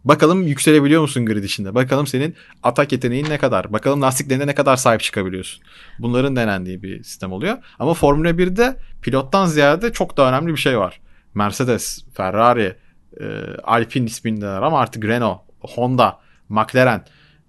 bakalım 0.04 0.46
yükselebiliyor 0.46 1.02
musun 1.02 1.26
grid 1.26 1.44
içinde? 1.44 1.74
Bakalım 1.74 2.06
senin 2.06 2.34
atak 2.62 2.92
yeteneğin 2.92 3.30
ne 3.30 3.38
kadar? 3.38 3.72
Bakalım 3.72 4.02
lastiklerine 4.02 4.46
ne 4.46 4.54
kadar 4.54 4.76
sahip 4.76 5.00
çıkabiliyorsun? 5.00 5.62
Bunların 5.98 6.36
denendiği 6.36 6.82
bir 6.82 7.04
sistem 7.04 7.32
oluyor. 7.32 7.58
Ama 7.78 7.94
Formula 7.94 8.30
1'de 8.30 8.76
pilottan 9.02 9.46
ziyade 9.46 9.92
çok 9.92 10.16
da 10.16 10.28
önemli 10.28 10.52
bir 10.52 10.60
şey 10.60 10.78
var. 10.78 11.00
Mercedes, 11.34 12.04
Ferrari, 12.14 12.76
e, 13.20 13.26
Alpine 13.64 14.06
ismindeler 14.06 14.62
ama 14.62 14.80
artık 14.80 15.04
Renault, 15.04 15.40
Honda, 15.60 16.18
McLaren. 16.48 17.04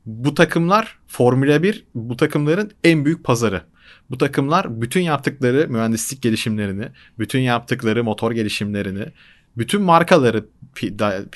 Bu 0.05 0.33
takımlar 0.33 0.99
Formula 1.07 1.63
1 1.63 1.85
bu 1.95 2.17
takımların 2.17 2.71
en 2.83 3.05
büyük 3.05 3.23
pazarı. 3.23 3.61
Bu 4.09 4.17
takımlar 4.17 4.81
bütün 4.81 5.01
yaptıkları 5.01 5.67
mühendislik 5.69 6.21
gelişimlerini, 6.21 6.87
bütün 7.19 7.39
yaptıkları 7.39 8.03
motor 8.03 8.31
gelişimlerini, 8.31 9.05
bütün 9.57 9.81
markaları 9.81 10.45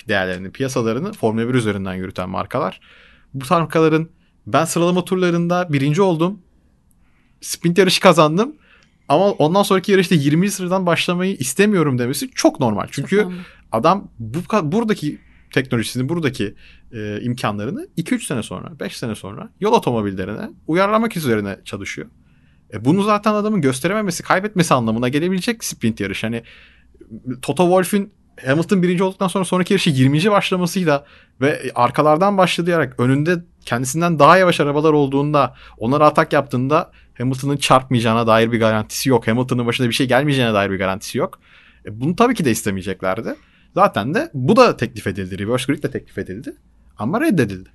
değerlerini, 0.07 0.51
piyasalarını 0.51 1.13
Formula 1.13 1.49
1 1.49 1.53
üzerinden 1.53 1.93
yürüten 1.93 2.29
markalar. 2.29 2.79
Bu 3.33 3.45
markaların 3.49 4.09
ben 4.47 4.65
sıralama 4.65 5.05
turlarında 5.05 5.73
birinci 5.73 6.01
oldum. 6.01 6.39
Sprint 7.41 7.77
yarışı 7.77 8.01
kazandım. 8.01 8.55
Ama 9.07 9.31
ondan 9.31 9.63
sonraki 9.63 9.91
yarışta 9.91 10.15
20. 10.15 10.51
sıradan 10.51 10.85
başlamayı 10.85 11.35
istemiyorum 11.35 11.99
demesi 11.99 12.31
çok 12.31 12.59
normal. 12.59 12.87
Çünkü 12.91 13.15
Çok 13.15 13.25
normal. 13.25 13.43
adam 13.71 14.11
bu 14.19 14.37
buradaki 14.63 15.19
teknolojisini, 15.51 16.09
buradaki 16.09 16.55
e, 16.93 17.19
imkanlarını 17.21 17.87
2-3 17.97 18.25
sene 18.25 18.43
sonra, 18.43 18.79
5 18.79 18.97
sene 18.97 19.15
sonra 19.15 19.49
yol 19.59 19.73
otomobillerine 19.73 20.49
uyarlamak 20.67 21.17
üzerine 21.17 21.59
çalışıyor. 21.65 22.07
E, 22.73 22.85
bunu 22.85 23.03
zaten 23.03 23.33
adamın 23.33 23.61
gösterememesi, 23.61 24.23
kaybetmesi 24.23 24.73
anlamına 24.73 25.09
gelebilecek 25.09 25.63
sprint 25.63 25.99
yarış. 25.99 26.23
Hani 26.23 26.43
Toto 27.41 27.63
Wolff'ün 27.63 28.13
Hamilton 28.45 28.83
birinci 28.83 29.03
olduktan 29.03 29.27
sonra 29.27 29.45
sonraki 29.45 29.73
yarışı 29.73 29.89
20. 29.89 30.31
başlamasıyla 30.31 31.05
ve 31.41 31.71
arkalardan 31.75 32.37
başlayarak 32.37 32.99
önünde 32.99 33.43
kendisinden 33.65 34.19
daha 34.19 34.37
yavaş 34.37 34.59
arabalar 34.59 34.93
olduğunda 34.93 35.55
onlara 35.77 36.05
atak 36.05 36.33
yaptığında 36.33 36.91
Hamilton'ın 37.17 37.57
çarpmayacağına 37.57 38.27
dair 38.27 38.51
bir 38.51 38.59
garantisi 38.59 39.09
yok. 39.09 39.27
Hamilton'ın 39.27 39.65
başına 39.65 39.87
bir 39.87 39.93
şey 39.93 40.07
gelmeyeceğine 40.07 40.53
dair 40.53 40.71
bir 40.71 40.77
garantisi 40.79 41.17
yok. 41.17 41.39
E, 41.85 42.01
bunu 42.01 42.15
tabii 42.15 42.35
ki 42.35 42.45
de 42.45 42.51
istemeyeceklerdi. 42.51 43.35
Zaten 43.73 44.13
de 44.13 44.31
bu 44.33 44.55
da 44.55 44.77
teklif 44.77 45.07
edildi. 45.07 45.39
Reverse 45.39 45.73
grid 45.73 45.83
de 45.83 45.91
teklif 45.91 46.17
edildi. 46.17 46.55
Ama 46.97 47.21
reddedildi. 47.21 47.69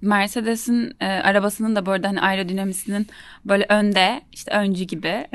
Mercedes'in 0.00 0.96
e, 1.00 1.06
arabasının 1.06 1.76
da 1.76 1.90
arada 1.92 2.08
hani 2.08 2.20
aerodinamisinin 2.20 3.06
böyle 3.44 3.66
önde 3.68 4.20
işte 4.32 4.52
öncü 4.52 4.84
gibi 4.84 5.08
E, 5.08 5.28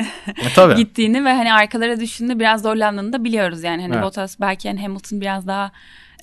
tabii. 0.55 0.75
gittiğini 0.83 1.25
ve 1.25 1.33
hani 1.33 1.53
arkalara 1.53 1.99
düşündüğünde 1.99 2.39
biraz 2.39 2.61
zorlandığını 2.61 3.13
da 3.13 3.23
biliyoruz 3.23 3.63
yani. 3.63 3.81
Hani 3.81 3.93
Evet. 3.93 4.03
Bottas 4.03 4.39
belki 4.39 4.69
hani 4.69 4.81
Hamilton 4.81 5.21
biraz 5.21 5.47
daha 5.47 5.71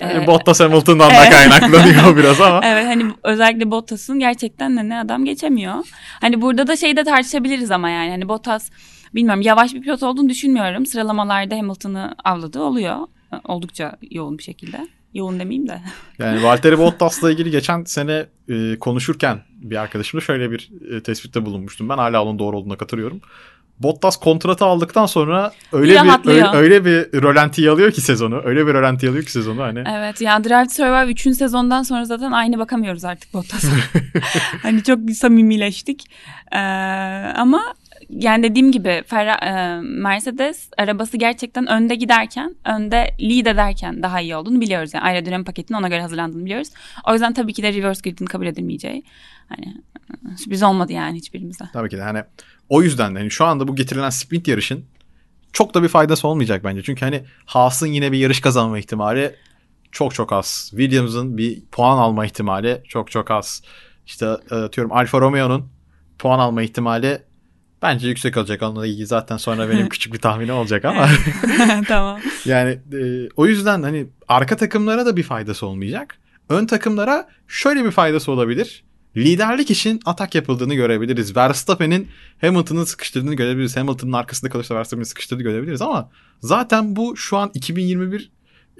Yani 0.00 0.24
e, 0.24 0.26
Bottas 0.26 0.60
Hamilton'dan 0.60 1.10
da 1.10 1.30
kaynaklanıyor 1.30 2.16
biraz 2.16 2.40
ama. 2.40 2.60
Evet 2.64 2.86
hani 2.86 3.12
özellikle 3.22 3.70
Bottas'ın 3.70 4.18
gerçekten 4.18 4.76
hani 4.76 4.96
adam 4.96 5.24
geçemiyor. 5.24 5.74
Hani 6.20 6.42
burada 6.42 6.66
da 6.66 6.76
şeyi 6.76 6.96
de 6.96 7.04
tartışabiliriz 7.04 7.70
ama 7.70 7.90
yani 7.90 8.10
hani 8.10 8.28
Bottas 8.28 8.70
bilmiyorum 9.14 9.42
yavaş 9.42 9.74
bir 9.74 9.82
pilot 9.82 10.02
olduğunu 10.02 10.28
düşünmüyorum. 10.28 10.86
Sıralamalarda 10.86 11.56
Hamilton'ı 11.56 12.14
avladığı 12.24 12.62
oluyor. 12.62 12.96
Oldukça 13.44 13.96
yoğun 14.10 14.38
bir 14.38 14.42
şekilde. 14.42 14.97
Yoğun 15.18 15.40
demeyeyim 15.40 15.68
de. 15.68 15.80
Yani 16.18 16.42
Valtteri 16.42 16.78
Bottas'la 16.78 17.30
ilgili 17.30 17.50
geçen 17.50 17.84
sene 17.84 18.26
e, 18.48 18.78
konuşurken 18.78 19.40
bir 19.62 19.76
arkadaşımla 19.76 20.20
şöyle 20.20 20.50
bir 20.50 20.70
e, 20.90 21.02
tespitte 21.02 21.46
bulunmuştum. 21.46 21.88
Ben 21.88 21.98
hala 21.98 22.24
onun 22.24 22.38
doğru 22.38 22.56
olduğuna 22.56 22.76
katılıyorum. 22.76 23.20
Bottas 23.80 24.16
kontratı 24.16 24.64
aldıktan 24.64 25.06
sonra 25.06 25.52
öyle 25.72 25.92
Bir 25.92 26.30
öyle, 26.30 26.48
öyle 26.52 26.84
bir 26.84 27.22
rölantiye 27.22 27.70
alıyor 27.70 27.92
ki 27.92 28.00
sezonu. 28.00 28.42
Öyle 28.44 28.66
bir 28.66 28.74
rölantiye 28.74 29.10
alıyor 29.10 29.24
ki 29.24 29.32
sezonu 29.32 29.62
hani. 29.62 29.84
Evet 29.88 30.20
ya 30.20 30.44
Drive 30.44 30.64
to 30.64 30.70
Survive 30.70 31.10
3. 31.10 31.20
sezondan 31.20 31.82
sonra 31.82 32.04
zaten 32.04 32.32
aynı 32.32 32.58
bakamıyoruz 32.58 33.04
artık 33.04 33.34
Bottas'a. 33.34 33.68
hani 34.62 34.82
çok 34.82 35.10
samimileştik. 35.10 36.04
Ee, 36.52 36.58
ama 37.36 37.62
yani 38.10 38.42
dediğim 38.42 38.72
gibi 38.72 38.88
Ferra- 38.88 39.44
e, 39.44 39.80
Mercedes 39.80 40.68
arabası 40.78 41.16
gerçekten 41.16 41.66
önde 41.66 41.94
giderken, 41.94 42.56
önde 42.64 43.16
lead 43.20 43.46
ederken 43.46 44.02
daha 44.02 44.20
iyi 44.20 44.36
olduğunu 44.36 44.60
biliyoruz. 44.60 44.94
Yani 44.94 45.04
aerodinamik 45.04 45.46
paketinin 45.46 45.78
ona 45.78 45.88
göre 45.88 46.00
hazırlandığını 46.02 46.44
biliyoruz. 46.44 46.68
O 47.08 47.12
yüzden 47.12 47.34
tabii 47.34 47.52
ki 47.52 47.62
de 47.62 47.72
reverse 47.72 48.10
grid'in 48.10 48.26
kabul 48.26 48.46
edilmeyeceği. 48.46 49.02
Hani 49.48 49.74
e, 50.32 50.36
sürpriz 50.36 50.62
olmadı 50.62 50.92
yani 50.92 51.16
hiçbirimize. 51.16 51.64
Tabii 51.72 51.88
ki 51.88 51.96
de 51.96 52.02
hani 52.02 52.22
o 52.68 52.82
yüzden 52.82 53.14
de 53.14 53.18
hani 53.18 53.30
şu 53.30 53.44
anda 53.44 53.68
bu 53.68 53.76
getirilen 53.76 54.10
sprint 54.10 54.48
yarışın 54.48 54.84
çok 55.52 55.74
da 55.74 55.82
bir 55.82 55.88
faydası 55.88 56.28
olmayacak 56.28 56.64
bence. 56.64 56.82
Çünkü 56.82 57.04
hani 57.04 57.24
Haas'ın 57.46 57.86
yine 57.86 58.12
bir 58.12 58.18
yarış 58.18 58.40
kazanma 58.40 58.78
ihtimali 58.78 59.34
çok 59.92 60.14
çok 60.14 60.32
az. 60.32 60.68
Williams'ın 60.70 61.38
bir 61.38 61.62
puan 61.72 61.98
alma 61.98 62.26
ihtimali 62.26 62.82
çok 62.88 63.10
çok 63.10 63.30
az. 63.30 63.62
İşte 64.06 64.26
e, 64.50 64.54
atıyorum 64.54 64.92
Alfa 64.92 65.20
Romeo'nun 65.20 65.68
puan 66.18 66.38
alma 66.38 66.62
ihtimali 66.62 67.22
bence 67.82 68.08
yüksek 68.08 68.36
olacak. 68.36 68.62
Onunla 68.62 68.86
ilgili 68.86 69.06
zaten 69.06 69.36
sonra 69.36 69.70
benim 69.70 69.88
küçük 69.88 70.12
bir 70.12 70.18
tahminim 70.18 70.54
olacak 70.54 70.84
ama 70.84 71.08
tamam. 71.88 72.20
yani 72.44 72.78
e, 72.92 73.28
o 73.36 73.46
yüzden 73.46 73.82
hani 73.82 74.06
arka 74.28 74.56
takımlara 74.56 75.06
da 75.06 75.16
bir 75.16 75.22
faydası 75.22 75.66
olmayacak. 75.66 76.18
Ön 76.48 76.66
takımlara 76.66 77.28
şöyle 77.48 77.84
bir 77.84 77.90
faydası 77.90 78.32
olabilir. 78.32 78.84
Liderlik 79.16 79.70
için 79.70 80.00
atak 80.04 80.34
yapıldığını 80.34 80.74
görebiliriz. 80.74 81.36
Verstappen'in 81.36 82.08
Hamilton'ı 82.40 82.86
sıkıştırdığını 82.86 83.34
görebiliriz. 83.34 83.76
Hamilton'ın 83.76 84.12
arkasında 84.12 84.50
kalırsa 84.50 84.74
Verstappen'i 84.74 85.06
sıkıştırdığını 85.06 85.42
görebiliriz 85.42 85.82
ama 85.82 86.10
zaten 86.40 86.96
bu 86.96 87.16
şu 87.16 87.36
an 87.36 87.50
2021 87.54 88.30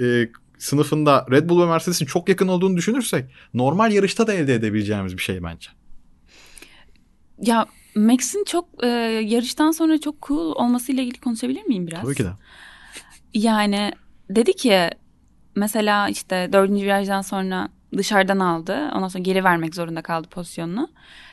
e, 0.00 0.28
sınıfında 0.58 1.26
Red 1.30 1.48
Bull 1.48 1.62
ve 1.62 1.66
Mercedes'in 1.66 2.06
çok 2.06 2.28
yakın 2.28 2.48
olduğunu 2.48 2.76
düşünürsek 2.76 3.24
normal 3.54 3.92
yarışta 3.92 4.26
da 4.26 4.34
elde 4.34 4.54
edebileceğimiz 4.54 5.16
bir 5.16 5.22
şey 5.22 5.42
bence. 5.42 5.68
Ya 7.42 7.66
Max'in 7.98 8.44
çok 8.44 8.84
e, 8.84 8.86
yarıştan 9.26 9.70
sonra 9.70 10.00
çok 10.00 10.22
cool 10.22 10.52
olmasıyla 10.52 11.02
ilgili 11.02 11.20
konuşabilir 11.20 11.62
miyim 11.62 11.86
biraz? 11.86 12.02
Tabii 12.02 12.14
ki 12.14 12.24
de. 12.24 12.32
Yani 13.34 13.92
dedi 14.30 14.52
ki 14.52 14.90
mesela 15.54 16.08
işte 16.08 16.50
dördüncü 16.52 16.84
virajdan 16.84 17.22
sonra 17.22 17.68
dışarıdan 17.96 18.38
aldı. 18.38 18.90
Ondan 18.94 19.08
sonra 19.08 19.22
geri 19.22 19.44
vermek 19.44 19.74
zorunda 19.74 20.02
kaldı 20.02 20.28
pozisyonunu. 20.28 20.88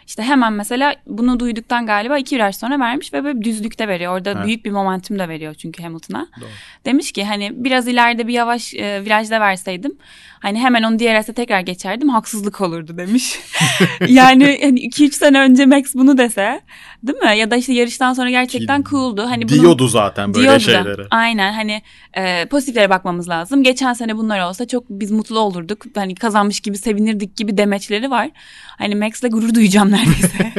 İşte 0.08 0.24
hemen 0.24 0.54
mesela 0.54 0.96
bunu 1.08 1.40
duyduktan 1.40 1.86
galiba 1.86 2.18
iki 2.18 2.36
viraj 2.36 2.56
sonra 2.56 2.80
vermiş 2.80 3.14
ve 3.14 3.24
böyle 3.24 3.42
düzlükte 3.42 3.88
veriyor. 3.88 4.14
Orada 4.16 4.32
Evet. 4.32 4.46
büyük 4.46 4.66
bir 4.66 4.72
momentum 4.72 5.20
da 5.20 5.30
veriyor 5.30 5.54
çünkü 5.54 5.84
Hamilton'a. 5.84 6.28
Doğru. 6.42 6.50
Demiş 6.86 7.12
ki 7.12 7.26
hani 7.26 7.52
biraz 7.54 7.88
ileride 7.88 8.28
bir 8.28 8.34
yavaş 8.34 8.74
e, 8.74 9.06
virajda 9.06 9.40
verseydim 9.42 9.98
hani 10.40 10.60
hemen 10.60 10.84
onu 10.84 11.00
diğer 11.00 11.16
arası 11.16 11.34
tekrar 11.34 11.60
geçerdim 11.60 12.10
haksızlık 12.10 12.62
olurdu 12.62 12.98
demiş. 12.98 13.40
yani 14.08 14.60
hani 14.64 14.80
2-3 14.80 15.12
sene 15.12 15.40
önce 15.40 15.66
Max 15.66 15.96
bunu 15.96 16.18
dese 16.18 16.62
değil 17.04 17.18
mi? 17.18 17.38
Ya 17.38 17.52
da 17.52 17.56
işte 17.56 17.74
yarıştan 17.74 18.14
sonra 18.14 18.30
gerçekten 18.30 18.84
Ki 18.84 18.90
cool'du. 18.90 19.22
Hani 19.30 19.50
bunun- 19.50 19.62
Diyordu 19.62 19.88
zaten 19.88 20.34
böyle 20.34 20.44
Diyordu. 20.48 20.60
şeyleri. 20.60 21.02
Aynen 21.12 21.54
hani 21.54 21.82
e, 22.14 22.46
pozitiflere 22.46 22.90
bakmamız 22.90 23.30
lazım. 23.30 23.64
Geçen 23.64 23.94
sene 23.94 24.18
bunlar 24.18 24.50
olsa 24.50 24.68
çok 24.68 24.84
biz 24.90 25.12
mutlu 25.12 25.40
olurduk. 25.40 25.84
Hani 25.96 26.16
kazanmış 26.16 26.60
gibi 26.60 26.78
sevinirdik 26.78 27.36
gibi 27.38 27.58
demeçleri 27.58 28.12
var. 28.12 28.30
Hani 28.78 28.96
Max'le 28.96 29.30
gurur 29.30 29.54
duyacağım 29.54 29.92
neredeyse. 29.96 30.54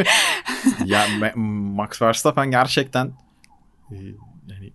ya 0.85 1.07
Ma- 1.07 1.37
Max 1.77 2.03
Verstappen 2.03 2.51
gerçekten 2.51 3.07
e, 3.91 3.97
yani 4.49 4.73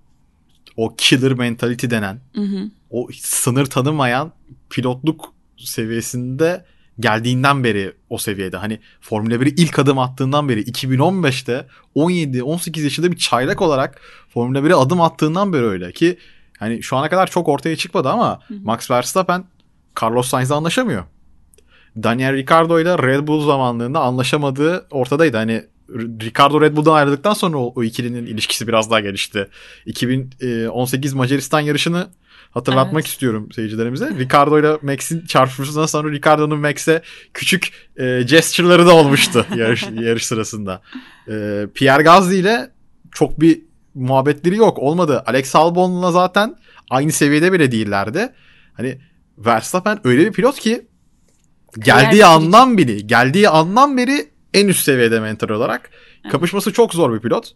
o 0.78 0.96
killer 0.98 1.34
mentality 1.34 1.88
denen 1.90 2.20
Hı 2.36 2.42
hı. 2.42 2.70
o 2.90 3.08
sınır 3.20 3.66
tanımayan 3.66 4.32
pilotluk 4.70 5.34
seviyesinde 5.58 6.66
geldiğinden 7.00 7.64
beri 7.64 7.94
o 8.10 8.18
seviyede. 8.18 8.58
Hani 8.58 8.80
Formula 9.02 9.34
1'e 9.36 9.50
ilk 9.50 9.80
adım 9.80 10.00
attığından 10.00 10.50
beri 10.50 10.64
2015'te 10.64 11.68
17-18 11.96 12.82
yaşında 12.82 13.12
bir 13.12 13.18
çaylak 13.18 13.62
olarak 13.62 14.02
Formula 14.30 14.60
1'e 14.60 14.76
adım 14.76 15.02
attığından 15.02 15.54
beri 15.54 15.66
öyle 15.66 15.92
ki 15.92 16.18
hani 16.58 16.84
şu 16.84 16.98
ana 16.98 17.10
kadar 17.10 17.28
çok 17.30 17.48
ortaya 17.48 17.76
çıkmadı 17.76 18.10
ama 18.10 18.40
Hı 18.48 18.54
hı. 18.54 18.60
Max 18.64 18.92
Verstappen 18.92 19.44
Carlos 20.02 20.28
Sainz'la 20.28 20.56
anlaşamıyor. 20.56 21.04
Daniel 21.96 22.34
Ricciardo 22.34 22.80
ile 22.80 22.98
Red 22.98 23.28
Bull 23.28 23.46
zamanlarında 23.46 24.00
anlaşamadığı 24.00 24.88
ortadaydı. 24.92 25.38
Hani 25.38 25.64
Ricardo 26.22 26.62
Red 26.62 26.76
Bull'dan 26.76 26.94
ayrıldıktan 26.94 27.34
sonra 27.34 27.58
o, 27.58 27.74
o 27.76 27.84
ikilinin 27.84 28.26
ilişkisi 28.26 28.68
biraz 28.68 28.92
daha 28.92 29.00
gelişti. 29.00 29.48
2018 29.86 31.14
Macaristan 31.14 31.60
yarışını 31.60 32.08
hatırlatmak 32.52 33.04
Evet. 33.04 33.08
istiyorum 33.08 33.50
seyircilerimize. 33.52 34.10
Ricardo 34.20 34.60
ile 34.60 34.78
Max'in 34.82 35.26
çarpışmasından 35.26 35.86
sonra 35.86 36.12
Ricardo'nun 36.12 36.60
Max'e 36.60 37.02
küçük 37.34 37.72
e, 37.98 38.22
gesture'ları 38.22 38.86
da 38.88 38.96
olmuştu 38.96 39.46
yarış, 39.56 39.84
yarış 39.94 40.26
sırasında. 40.26 40.82
E, 41.28 41.66
Pierre 41.74 42.04
Gasly 42.04 42.40
ile 42.40 42.70
çok 43.12 43.42
bir 43.42 43.62
muhabbetleri 43.96 44.56
yok. 44.56 44.80
Olmadı. 44.80 45.24
Alex 45.26 45.56
Albon'la 45.56 46.12
zaten 46.12 46.56
aynı 46.90 47.12
seviyede 47.12 47.54
bile 47.54 47.72
değillerdi. 47.72 48.30
Hani 48.74 49.00
Verstappen 49.38 50.00
öyle 50.04 50.26
bir 50.26 50.32
pilot 50.32 50.60
ki 50.60 50.86
geldiği 51.80 52.12
Diğer 52.12 52.28
andan 52.28 52.78
beri, 52.78 53.08
geldiği 53.08 53.50
andan 53.50 53.98
beri 53.98 54.30
en 54.54 54.68
üst 54.68 54.84
seviyede 54.84 55.20
mentor 55.20 55.50
olarak. 55.50 55.90
Evet. 56.24 56.32
Kapışması 56.32 56.74
çok 56.74 56.94
zor 56.94 57.14
bir 57.14 57.20
pilot. 57.20 57.54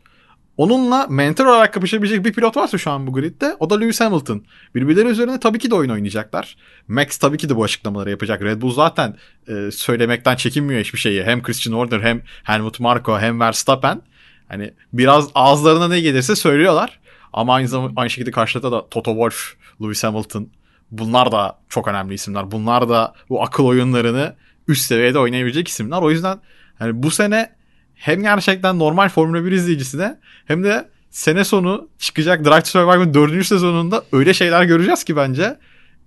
Onunla 0.58 1.08
mentor 1.10 1.46
olarak 1.46 1.74
kapışabilecek 1.74 2.26
bir 2.26 2.34
pilot 2.34 2.58
varsa 2.58 2.78
şu 2.78 2.92
an 2.92 3.08
bu 3.08 3.14
gridde 3.14 3.56
o 3.60 3.70
da 3.70 3.80
Lewis 3.80 4.02
Hamilton. 4.02 4.44
Birbirleri 4.76 5.08
üzerine 5.08 5.40
tabii 5.40 5.60
ki 5.60 5.72
de 5.72 5.76
oyun 5.76 5.90
oynayacaklar. 5.90 6.56
Max 6.88 7.18
tabii 7.18 7.38
ki 7.38 7.50
de 7.50 7.56
bu 7.56 7.64
açıklamaları 7.64 8.10
yapacak. 8.10 8.42
Red 8.42 8.62
Bull 8.62 8.72
zaten 8.72 9.18
e, 9.48 9.72
söylemekten 9.72 10.36
çekinmiyor 10.36 10.82
hiçbir 10.82 11.00
şeyi. 11.00 11.24
Hem 11.24 11.44
Christian 11.44 11.74
Horner 11.74 12.02
hem 12.02 12.22
Helmut 12.44 12.80
Marko 12.80 13.20
hem 13.20 13.40
Verstappen. 13.40 14.02
Hani 14.48 14.74
biraz 14.94 15.30
ağızlarına 15.36 15.88
ne 15.88 16.00
gelirse 16.00 16.36
söylüyorlar. 16.36 17.00
Ama 17.34 17.54
aynı 17.54 17.68
zamanda 17.68 18.02
aynı 18.02 18.10
şekilde 18.10 18.32
karşıda 18.32 18.72
da 18.72 18.90
Toto 18.90 19.12
Wolff, 19.12 19.54
Lewis 19.82 20.04
Hamilton. 20.04 20.50
Bunlar 20.98 21.32
da 21.32 21.60
çok 21.70 21.88
önemli 21.88 22.14
isimler. 22.14 22.52
Bunlar 22.52 22.90
da 22.90 23.14
bu 23.30 23.44
akıl 23.44 23.66
oyunlarını 23.66 24.36
üst 24.68 24.86
seviyede 24.86 25.20
oynayabilecek 25.20 25.68
isimler. 25.68 26.02
O 26.02 26.12
yüzden 26.12 26.40
hani 26.80 27.04
bu 27.04 27.12
sene 27.12 27.52
hem 27.96 28.22
gerçekten 28.22 28.80
normal 28.80 29.10
Formula 29.10 29.46
1 29.46 29.52
izleyicisine 29.52 30.20
hem 30.46 30.64
de 30.64 30.90
sene 31.10 31.44
sonu 31.44 31.90
çıkacak 32.00 32.46
Drive 32.46 32.62
to 32.62 32.70
Survive'ın 32.70 33.14
dördüncü 33.14 33.44
sezonunda 33.44 34.04
öyle 34.12 34.34
şeyler 34.34 34.64
göreceğiz 34.64 35.04
ki 35.04 35.16
bence 35.16 35.58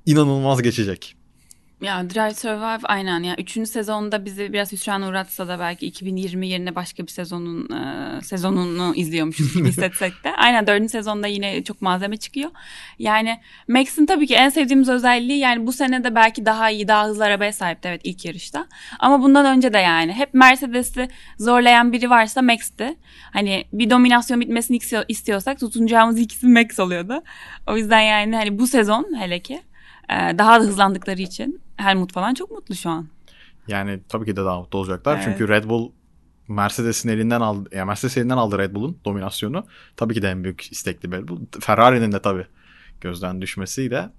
inanılmaz 0.07 0.63
geçecek. 0.63 1.18
Ya 1.81 2.11
Drive 2.11 2.35
Survive 2.35 2.81
aynen 2.87 3.23
ya. 3.23 3.35
Üçüncü 3.39 3.71
sezonda 3.71 4.25
bizi 4.25 4.53
biraz 4.53 4.73
hüsrana 4.73 5.09
uğratsa 5.09 5.49
da 5.49 5.59
belki 5.59 5.87
2020 5.87 6.49
yerine 6.49 6.75
başka 6.75 7.03
bir 7.03 7.11
sezonun 7.11 7.69
e, 7.73 8.21
sezonunu 8.23 8.93
izliyormuşuz 8.97 9.55
gibi 9.55 9.69
hissetsek 9.69 10.13
de. 10.25 10.33
Aynen 10.37 10.67
dördüncü 10.67 10.89
sezonda 10.89 11.27
yine 11.27 11.65
çok 11.65 11.83
malzeme 11.83 12.17
çıkıyor. 12.17 12.51
Yani 12.99 13.41
Max'in 13.69 14.07
tabii 14.07 14.27
ki 14.27 14.35
en 14.35 14.49
sevdiğimiz 14.49 14.89
özelliği 14.89 15.39
yani 15.39 15.67
bu 15.67 15.73
sene 15.73 16.05
de 16.05 16.15
belki 16.15 16.47
daha 16.47 16.71
iyi, 16.71 16.89
daha 16.89 17.07
hızlı 17.07 17.25
arabaya 17.25 17.53
sahipti 17.53 17.89
evet 17.89 18.01
ilk 18.05 18.25
yarışta. 18.25 18.67
Ama 18.99 19.23
bundan 19.23 19.47
önce 19.57 19.73
de 19.73 19.79
yani 19.79 20.13
hep 20.13 20.35
Mercedes'i 20.35 21.09
zorlayan 21.39 21.93
biri 21.93 22.11
varsa 22.11 22.43
Max'ti. 22.43 22.97
Hani 23.33 23.65
bir 23.73 23.91
dominasyon 23.91 24.41
bitmesini 24.41 24.77
istiyor- 24.77 25.05
istiyorsak 25.09 25.61
tutunacağımız 25.61 26.19
ikisi 26.19 26.47
Max 26.47 26.79
oluyordu. 26.79 27.23
O 27.67 27.77
yüzden 27.77 28.01
yani 28.01 28.37
hani 28.37 28.59
bu 28.59 28.67
sezon 28.67 29.07
hele 29.19 29.41
ki 29.41 29.61
e, 30.11 30.39
daha 30.39 30.61
da 30.61 30.65
hızlandıkları 30.65 31.23
için 31.23 31.68
Helmut 31.79 32.13
falan 32.13 32.35
çok 32.35 32.51
mutlu 32.51 32.75
şu 32.75 32.91
an. 32.91 33.09
Yani 33.69 34.01
tabii 34.09 34.25
ki 34.25 34.37
de 34.37 34.45
daha 34.45 34.61
mutlu 34.61 34.79
olacaklar. 34.79 35.15
Evet. 35.15 35.25
Çünkü 35.25 35.49
Red 35.49 35.65
Bull 35.65 35.91
Mercedes'in 36.49 37.09
elinden 37.09 37.41
aldı. 37.41 37.69
Yani 37.73 37.87
Mercedes 37.87 38.17
elinden 38.17 38.37
aldı 38.37 38.59
Red 38.59 38.75
Bull'un 38.75 38.99
dominasyonu. 39.05 39.67
Tabii 39.97 40.15
ki 40.15 40.23
de 40.23 40.31
en 40.31 40.45
büyük 40.45 40.73
istekli 40.73 41.13
Red 41.13 41.29
Bull. 41.29 41.41
Ferrari'nin 41.61 42.13
de 42.13 42.23
tabii 42.23 42.47
gözden 43.01 43.43
düşmesiyle 43.43 44.11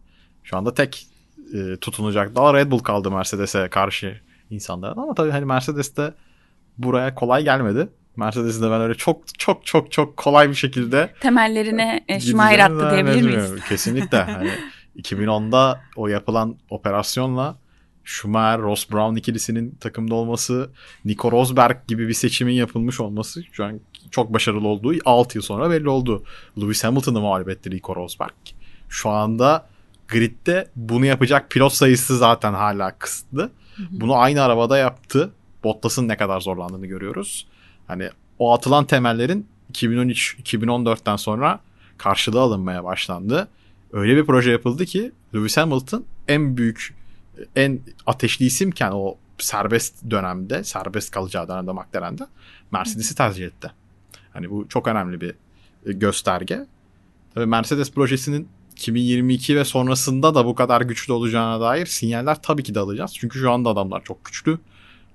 şu 0.43 0.57
anda 0.57 0.73
tek 0.73 1.07
e, 1.53 1.77
tutunacak 1.77 2.35
dal 2.35 2.53
Red 2.53 2.71
Bull 2.71 2.79
kaldı 2.79 3.11
Mercedes'e 3.11 3.67
karşı 3.69 4.21
insanların. 4.49 4.97
Ama 5.01 5.13
tabii 5.13 5.31
hani 5.31 5.45
Mercedes 5.45 5.97
de 5.97 6.13
buraya 6.77 7.15
kolay 7.15 7.43
gelmedi. 7.43 7.89
Mercedes'i 8.15 8.61
de 8.61 8.71
ben 8.71 8.81
öyle 8.81 8.93
çok 8.95 9.39
çok 9.39 9.65
çok 9.65 9.91
çok 9.91 10.17
kolay 10.17 10.49
bir 10.49 10.55
şekilde 10.55 11.13
Temellerine 11.19 12.05
e, 12.07 12.19
Schumacher 12.19 12.59
attı 12.59 12.91
diyebilir 12.91 13.21
miyiz? 13.21 13.51
Kesinlikle. 13.69 14.17
Hani 14.17 14.49
2010'da 15.03 15.81
o 15.95 16.07
yapılan 16.07 16.55
operasyonla 16.69 17.57
Schumacher, 18.03 18.61
Ross 18.61 18.91
Brown 18.91 19.15
ikilisinin 19.15 19.71
takımda 19.71 20.15
olması, 20.15 20.69
Nico 21.05 21.31
Rosberg 21.31 21.77
gibi 21.87 22.07
bir 22.07 22.13
seçimin 22.13 22.53
yapılmış 22.53 22.99
olması 22.99 23.43
şu 23.51 23.65
an 23.65 23.79
çok 24.11 24.33
başarılı 24.33 24.67
olduğu 24.67 24.93
6 25.05 25.37
yıl 25.37 25.43
sonra 25.43 25.69
belli 25.69 25.89
oldu. 25.89 26.23
Lewis 26.57 26.83
Hamilton'ı 26.83 27.21
mağlup 27.21 27.49
etti 27.49 27.69
Nico 27.69 27.95
Rosberg. 27.95 28.31
Şu 28.89 29.09
anda 29.09 29.67
gridde 30.07 30.67
bunu 30.75 31.05
yapacak 31.05 31.49
pilot 31.51 31.73
sayısı 31.73 32.17
zaten 32.17 32.53
hala 32.53 32.97
kısıtlı. 32.97 33.51
Bunu 33.91 34.15
aynı 34.15 34.41
arabada 34.41 34.77
yaptı. 34.77 35.31
Bottas'ın 35.63 36.07
ne 36.07 36.17
kadar 36.17 36.41
zorlandığını 36.41 36.85
görüyoruz. 36.85 37.47
Hani 37.87 38.09
o 38.39 38.53
atılan 38.53 38.85
temellerin 38.85 39.47
2013-2014'ten 39.73 41.15
sonra 41.15 41.59
karşılığı 41.97 42.41
alınmaya 42.41 42.83
başlandı. 42.83 43.47
Öyle 43.93 44.15
bir 44.15 44.25
proje 44.25 44.51
yapıldı 44.51 44.85
ki 44.85 45.11
Lewis 45.35 45.57
Hamilton 45.57 46.05
en 46.27 46.57
büyük, 46.57 46.95
en 47.55 47.79
ateşli 48.05 48.45
isimken 48.45 48.91
o 48.91 49.17
serbest 49.37 50.09
dönemde, 50.09 50.63
serbest 50.63 51.11
kalacağı 51.11 51.47
dönemde 51.47 51.71
McLaren'de 51.71 52.27
Mercedes'i 52.71 53.15
tercih 53.15 53.45
etti. 53.45 53.71
Hani 54.33 54.49
bu 54.49 54.67
çok 54.69 54.87
önemli 54.87 55.21
bir 55.21 55.33
e, 55.85 55.93
gösterge. 55.93 56.65
Tabii 57.33 57.45
Mercedes 57.45 57.91
projesinin 57.91 58.47
2022 58.71 59.55
ve 59.55 59.65
sonrasında 59.65 60.35
da 60.35 60.45
bu 60.45 60.55
kadar 60.55 60.81
güçlü 60.81 61.13
olacağına 61.13 61.61
dair 61.61 61.85
sinyaller 61.85 62.41
tabii 62.41 62.63
ki 62.63 62.75
de 62.75 62.79
alacağız. 62.79 63.13
Çünkü 63.15 63.39
şu 63.39 63.51
anda 63.51 63.69
adamlar 63.69 64.03
çok 64.03 64.25
güçlü. 64.25 64.59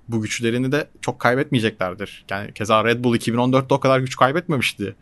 Bu 0.09 0.23
güçlerini 0.23 0.73
de 0.73 0.89
çok 1.01 1.21
kaybetmeyeceklerdir. 1.21 2.25
Yani 2.31 2.53
keza 2.53 2.85
Red 2.85 3.05
Bull 3.05 3.17
2014'te 3.17 3.75
o 3.75 3.81
kadar 3.81 4.01
güç 4.01 4.17
kaybetmemişti 4.17 4.97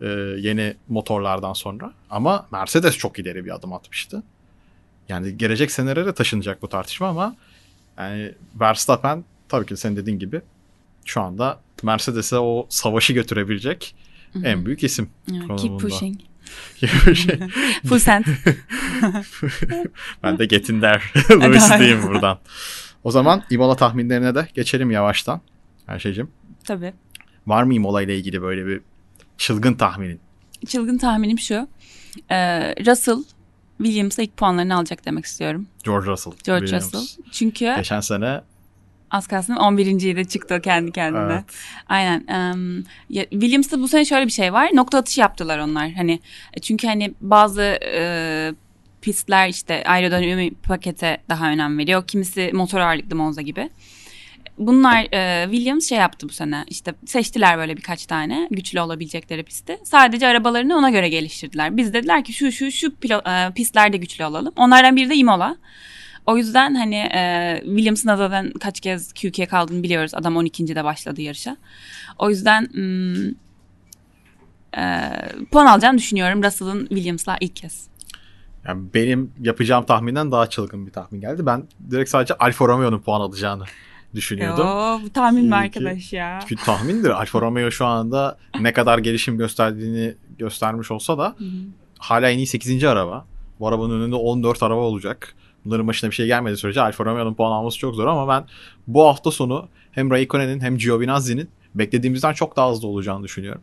e, 0.00 0.06
yeni 0.38 0.74
motorlardan 0.88 1.52
sonra. 1.52 1.92
Ama 2.10 2.46
Mercedes 2.52 2.96
çok 2.96 3.18
ileri 3.18 3.44
bir 3.44 3.54
adım 3.54 3.72
atmıştı. 3.72 4.22
Yani 5.08 5.38
gelecek 5.38 5.70
senelere 5.70 6.14
taşınacak 6.14 6.62
bu 6.62 6.68
tartışma 6.68 7.08
ama 7.08 7.36
yani 7.98 8.34
Verstappen 8.60 9.24
tabii 9.48 9.66
ki 9.66 9.76
senin 9.76 9.96
dediğin 9.96 10.18
gibi 10.18 10.40
şu 11.04 11.20
anda 11.20 11.60
Mercedes'e 11.82 12.38
o 12.38 12.66
savaşı 12.68 13.12
götürebilecek 13.12 13.94
en 14.44 14.66
büyük 14.66 14.84
isim. 14.84 15.10
Konumunda. 15.28 15.56
keep 15.62 15.80
pushing. 15.80 16.20
Full 17.88 17.98
send. 17.98 18.24
ben 20.22 20.38
de 20.38 20.46
get 20.46 20.68
in 20.68 20.80
there. 20.80 21.00
Lewis 21.30 21.70
diyeyim 21.78 22.02
buradan. 22.02 22.38
O 23.04 23.10
zaman 23.10 23.42
Imola 23.50 23.76
tahminlerine 23.76 24.34
de 24.34 24.48
geçelim 24.54 24.90
yavaştan. 24.90 25.40
Her 25.86 25.98
şeycim. 25.98 26.30
Tabii. 26.64 26.92
Var 27.46 27.62
mı 27.62 27.74
Imola 27.74 28.02
ile 28.02 28.16
ilgili 28.16 28.42
böyle 28.42 28.66
bir 28.66 28.80
çılgın 29.40 29.74
tahminin? 29.74 30.20
Çılgın 30.66 30.98
tahminim 30.98 31.38
şu. 31.38 31.68
Ee, 32.30 32.74
Russell 32.86 33.18
Williams'a 33.78 34.22
ilk 34.22 34.36
puanlarını 34.36 34.76
alacak 34.76 35.04
demek 35.04 35.24
istiyorum. 35.24 35.66
George 35.84 36.06
Russell. 36.06 36.32
George 36.44 36.66
Williams. 36.66 36.94
Russell. 36.94 37.24
Çünkü 37.32 37.74
Geçen 37.76 38.00
sene 38.00 38.40
az 39.10 39.26
kalsın 39.26 39.56
11. 39.56 40.16
de 40.16 40.24
çıktı 40.24 40.60
kendi 40.62 40.92
kendine. 40.92 41.32
evet, 41.32 41.44
Aynen. 41.88 42.26
Em, 42.28 42.84
ya, 43.10 43.24
Williams'ta 43.30 43.80
bu 43.80 43.88
sene 43.88 44.04
şöyle 44.04 44.26
bir 44.26 44.30
şey 44.30 44.52
var. 44.52 44.70
Nokta 44.74 44.98
atışı 44.98 45.20
yaptılar 45.20 45.58
onlar. 45.58 45.90
Hani 45.90 46.20
çünkü 46.62 46.86
hani 46.86 47.14
bazı 47.20 47.62
e, 47.84 48.52
pistler 49.02 49.48
işte 49.48 49.84
aerodinamik 49.86 50.62
pakete 50.62 51.18
daha 51.28 51.50
önem 51.50 51.78
veriyor. 51.78 52.06
Kimisi 52.06 52.50
motor 52.54 52.80
ağırlıklı 52.80 53.16
Monza 53.16 53.42
gibi. 53.42 53.70
Bunlar 54.60 55.06
e, 55.12 55.44
Williams 55.50 55.88
şey 55.88 55.98
yaptı 55.98 56.28
bu 56.28 56.32
sene. 56.32 56.64
İşte 56.68 56.94
seçtiler 57.06 57.58
böyle 57.58 57.76
birkaç 57.76 58.06
tane 58.06 58.48
güçlü 58.50 58.80
olabilecekleri 58.80 59.42
pisti. 59.42 59.78
Sadece 59.84 60.26
arabalarını 60.26 60.76
ona 60.76 60.90
göre 60.90 61.08
geliştirdiler. 61.08 61.76
Biz 61.76 61.94
dediler 61.94 62.24
ki 62.24 62.32
şu 62.32 62.52
şu 62.52 62.72
şu 62.72 62.86
pilo- 62.86 63.48
e, 63.48 63.52
pistlerde 63.54 63.96
güçlü 63.96 64.24
olalım. 64.24 64.52
Onlardan 64.56 64.96
biri 64.96 65.10
de 65.10 65.14
Imola. 65.14 65.56
O 66.26 66.36
yüzden 66.36 66.74
hani 66.74 66.96
e, 66.96 67.60
Williams'ın 67.64 68.16
zaten 68.16 68.52
kaç 68.52 68.80
kez 68.80 69.12
Q2'ye 69.12 69.46
kaldığını 69.46 69.82
biliyoruz. 69.82 70.14
Adam 70.14 70.36
12. 70.36 70.74
de 70.74 70.84
başladı 70.84 71.22
yarışa. 71.22 71.56
O 72.18 72.30
yüzden 72.30 72.68
hmm, 72.72 73.28
e, 74.76 75.12
puan 75.52 75.66
alacağını 75.66 75.98
düşünüyorum 75.98 76.42
Russell'ın 76.42 76.86
Williams'la 76.86 77.36
ilk 77.40 77.56
kez. 77.56 77.88
yani 78.68 78.82
benim 78.94 79.32
yapacağım 79.40 79.84
tahminden 79.84 80.32
daha 80.32 80.50
çılgın 80.50 80.86
bir 80.86 80.92
tahmin 80.92 81.20
geldi. 81.20 81.46
Ben 81.46 81.62
direkt 81.90 82.10
sadece 82.10 82.34
Alfa 82.34 82.66
Romeo'nun 82.66 82.98
puan 82.98 83.20
alacağını 83.20 83.64
düşünüyordum. 84.14 84.66
Oo, 84.66 85.00
bu 85.04 85.10
tahmin 85.10 85.44
mi 85.46 85.54
arkadaş 85.54 86.12
ya? 86.12 86.38
Çünkü 86.48 86.64
tahmindir. 86.64 87.10
Alfa 87.10 87.40
Romeo 87.40 87.70
şu 87.70 87.86
anda 87.86 88.38
ne 88.60 88.72
kadar 88.72 88.98
gelişim 88.98 89.38
gösterdiğini 89.38 90.14
göstermiş 90.38 90.90
olsa 90.90 91.18
da 91.18 91.36
hala 91.98 92.30
en 92.30 92.38
iyi 92.38 92.46
8. 92.46 92.84
araba. 92.84 93.26
Bu 93.60 93.68
arabanın 93.68 94.00
önünde 94.00 94.14
14 94.16 94.62
araba 94.62 94.80
olacak. 94.80 95.34
bunların 95.64 95.88
başına 95.88 96.10
bir 96.10 96.14
şey 96.14 96.26
gelmediği 96.26 96.56
sürece 96.56 96.80
Alfa 96.80 97.04
Romeo'nun 97.04 97.34
puan 97.34 97.52
alması 97.52 97.78
çok 97.78 97.94
zor 97.94 98.06
ama 98.06 98.28
ben 98.28 98.44
bu 98.86 99.06
hafta 99.06 99.30
sonu 99.30 99.68
hem 99.92 100.10
Raikkonen'in 100.10 100.60
hem 100.60 100.78
Giovinazzi'nin 100.78 101.48
beklediğimizden 101.74 102.32
çok 102.32 102.56
daha 102.56 102.70
hızlı 102.70 102.88
olacağını 102.88 103.24
düşünüyorum. 103.24 103.62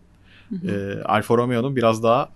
Ee, 0.68 1.02
Alfa 1.06 1.38
Romeo'nun 1.38 1.76
biraz 1.76 2.04
daha 2.04 2.30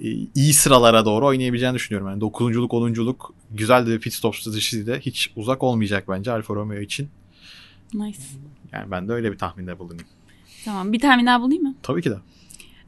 e, 0.00 0.08
iyi 0.34 0.54
sıralara 0.54 1.04
doğru 1.04 1.26
oynayabileceğini 1.26 1.74
düşünüyorum. 1.74 2.08
Yani 2.08 2.22
9'unculuk, 2.22 2.68
10'unculuk 2.68 3.16
güzel 3.50 3.86
de 3.86 3.90
bir 3.90 4.00
pit 4.00 4.12
stop 4.12 4.36
stratejisi 4.36 4.86
de 4.86 5.00
hiç 5.00 5.30
uzak 5.36 5.62
olmayacak 5.62 6.04
bence 6.08 6.32
Alfa 6.32 6.54
Romeo 6.54 6.80
için. 6.80 7.08
Nice. 7.94 8.18
Yani 8.72 8.90
ben 8.90 9.08
de 9.08 9.12
öyle 9.12 9.32
bir 9.32 9.38
tahminde 9.38 9.78
bulunayım. 9.78 10.06
Tamam. 10.64 10.92
Bir 10.92 11.00
tahmin 11.00 11.26
daha 11.26 11.40
bulayım 11.40 11.62
mı? 11.62 11.74
Tabii 11.82 12.02
ki 12.02 12.10
de. 12.10 12.16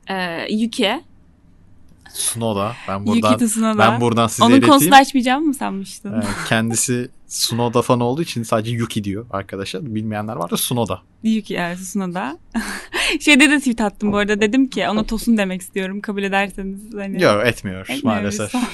Ee, 0.08 0.46
Yuki. 0.54 1.00
Sunoda. 2.14 2.72
Ben 2.88 2.98
Yuki 2.98 3.22
buradan 3.22 3.38
Tsunoda. 3.38 3.78
ben 3.78 4.00
buradan 4.00 4.26
size 4.26 4.44
Onun 4.44 4.52
ileteyim. 4.52 4.72
konusunu 4.72 4.94
açmayacağımı 4.94 5.46
mı 5.46 5.54
sanmıştın? 5.54 6.20
Ee, 6.20 6.24
kendisi 6.48 7.08
Sunoda 7.28 7.82
fanı 7.82 8.04
olduğu 8.04 8.22
için 8.22 8.42
sadece 8.42 8.70
Yuki 8.70 9.04
diyor 9.04 9.26
arkadaşlar. 9.30 9.94
Bilmeyenler 9.94 10.36
var 10.36 10.50
da 10.50 10.56
Sunoda. 10.56 11.02
Yuki 11.22 11.56
evet 11.56 11.78
Tsunoda. 11.78 12.38
Şeyde 13.20 13.50
de 13.50 13.58
tweet 13.58 13.80
attım 13.80 14.12
bu 14.12 14.16
arada. 14.16 14.40
Dedim 14.40 14.68
ki 14.68 14.88
ona 14.88 15.04
Tosun 15.04 15.36
demek 15.36 15.60
istiyorum 15.60 16.00
kabul 16.00 16.22
ederseniz. 16.22 16.80
Hani... 16.94 17.22
Yok 17.22 17.46
etmiyor 17.46 17.80
Etmiyoruz. 17.80 18.04
maalesef. 18.04 18.52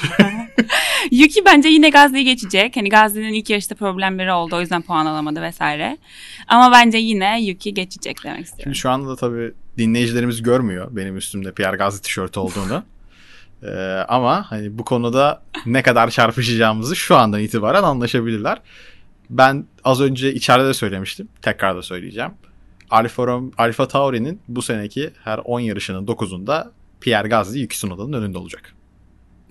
Yuki 1.11 1.45
bence 1.45 1.69
yine 1.69 1.91
Gazli'yi 1.91 2.25
geçecek. 2.25 2.77
Hani 2.77 2.89
Gazli'nin 2.89 3.33
ilk 3.33 3.51
yarışta 3.51 3.75
problemleri 3.75 4.33
oldu. 4.33 4.57
O 4.57 4.61
yüzden 4.61 4.83
puan 4.83 5.07
alamadı 5.07 5.43
vesaire. 5.43 5.99
Ama 6.49 6.73
bence 6.73 6.99
yine 6.99 7.43
Yuki 7.43 7.75
geçecek 7.75 8.17
demek 8.25 8.45
istiyorum. 8.45 8.63
Şimdi 8.65 8.77
şu 8.77 8.91
anda 8.91 9.09
da 9.09 9.17
tabii 9.17 9.53
dinleyicilerimiz 9.79 10.43
görmüyor 10.43 10.89
benim 10.91 11.17
üstümde 11.17 11.53
Pierre 11.53 11.77
Gasly 11.77 12.03
tişörtü 12.03 12.41
olduğunu. 12.41 12.83
Ee, 13.63 13.69
ama 14.09 14.51
hani 14.51 14.79
bu 14.79 14.85
konuda 14.85 15.43
ne 15.67 15.83
kadar 15.83 16.11
çarpışacağımızı 16.11 16.97
şu 16.97 17.17
andan 17.17 17.41
itibaren 17.41 17.83
anlaşabilirler. 17.83 18.59
Ben 19.31 19.65
az 19.85 20.01
önce 20.01 20.35
içeride 20.35 20.69
de 20.69 20.75
söylemiştim. 20.75 21.29
Tekrar 21.43 21.77
da 21.77 21.83
söyleyeceğim. 21.83 22.31
Alfa, 22.91 23.41
Alfa 23.59 23.89
Tauri'nin 23.89 24.41
bu 24.49 24.63
seneki 24.63 25.11
her 25.25 25.39
10 25.45 25.61
yarışının 25.61 26.07
9'unda 26.07 26.71
Pierre 27.01 27.29
Gasly 27.29 27.61
Yuki 27.61 27.77
Tsunoda'nın 27.77 28.13
önünde 28.13 28.39
olacak. 28.39 28.76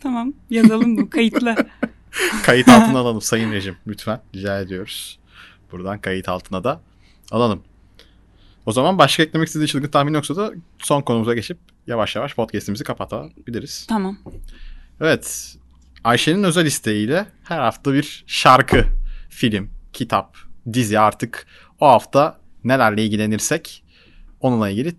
Tamam 0.01 0.33
yazalım 0.49 0.97
bu 0.97 1.09
kayıtlı. 1.09 1.55
Kayıt 2.43 2.67
altına 2.67 2.99
alalım 2.99 3.21
sayın 3.21 3.51
rejim 3.51 3.75
lütfen. 3.87 4.21
Rica 4.35 4.59
ediyoruz. 4.59 5.19
Buradan 5.71 6.01
kayıt 6.01 6.29
altına 6.29 6.63
da 6.63 6.81
alalım. 7.31 7.61
O 8.65 8.71
zaman 8.71 8.97
başka 8.97 9.23
eklemek 9.23 9.47
istediği 9.47 9.67
çılgın 9.67 9.87
tahmin 9.87 10.13
yoksa 10.13 10.35
da 10.35 10.51
son 10.79 11.01
konumuza 11.01 11.33
geçip 11.33 11.57
yavaş 11.87 12.15
yavaş 12.15 12.35
podcastimizi 12.35 12.83
kapatabiliriz. 12.83 13.85
tamam. 13.89 14.17
Evet. 15.01 15.55
Ayşe'nin 16.03 16.43
özel 16.43 16.65
isteğiyle 16.65 17.25
her 17.43 17.59
hafta 17.59 17.93
bir 17.93 18.23
şarkı, 18.27 18.85
film, 19.29 19.69
kitap, 19.93 20.37
dizi 20.73 20.99
artık 20.99 21.47
o 21.79 21.87
hafta 21.87 22.39
nelerle 22.63 23.05
ilgilenirsek 23.05 23.83
onunla 24.39 24.69
ilgili 24.69 24.95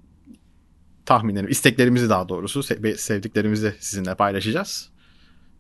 tahminlerimizi, 1.07 1.53
isteklerimizi 1.53 2.09
daha 2.09 2.29
doğrusu 2.29 2.61
se- 2.61 2.97
sevdiklerimizi 2.97 3.75
sizinle 3.81 4.15
paylaşacağız. 4.15 4.91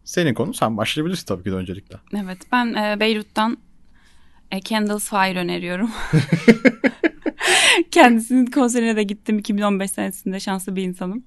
Senin 0.04 0.34
konu 0.34 0.54
sen 0.54 0.76
başlayabilirsin 0.76 1.26
tabii 1.26 1.44
ki 1.44 1.50
de 1.50 1.54
öncelikle. 1.54 1.96
Evet 2.16 2.38
ben 2.52 2.74
e, 2.74 3.00
Beyrut'tan 3.00 3.58
e, 4.52 4.60
Candles 4.60 5.10
Fire 5.10 5.38
öneriyorum. 5.38 5.90
Kendisinin 7.90 8.46
konserine 8.46 8.96
de 8.96 9.02
gittim 9.02 9.38
2015 9.38 9.90
senesinde 9.90 10.40
şanslı 10.40 10.76
bir 10.76 10.82
insanım. 10.82 11.24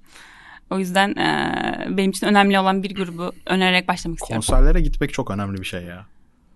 O 0.70 0.80
yüzden 0.80 1.10
e, 1.10 1.98
benim 1.98 2.12
için 2.12 2.28
önemli 2.28 2.60
olan 2.60 2.84
bir 2.84 2.96
grubu 2.96 3.32
önererek 3.46 3.88
başlamak 3.88 4.20
istiyorum. 4.20 4.46
Konserlere 4.48 4.82
gitmek 4.82 5.14
çok 5.14 5.32
önemli 5.32 5.58
bir 5.58 5.66
şey 5.66 5.84
ya. 5.84 6.06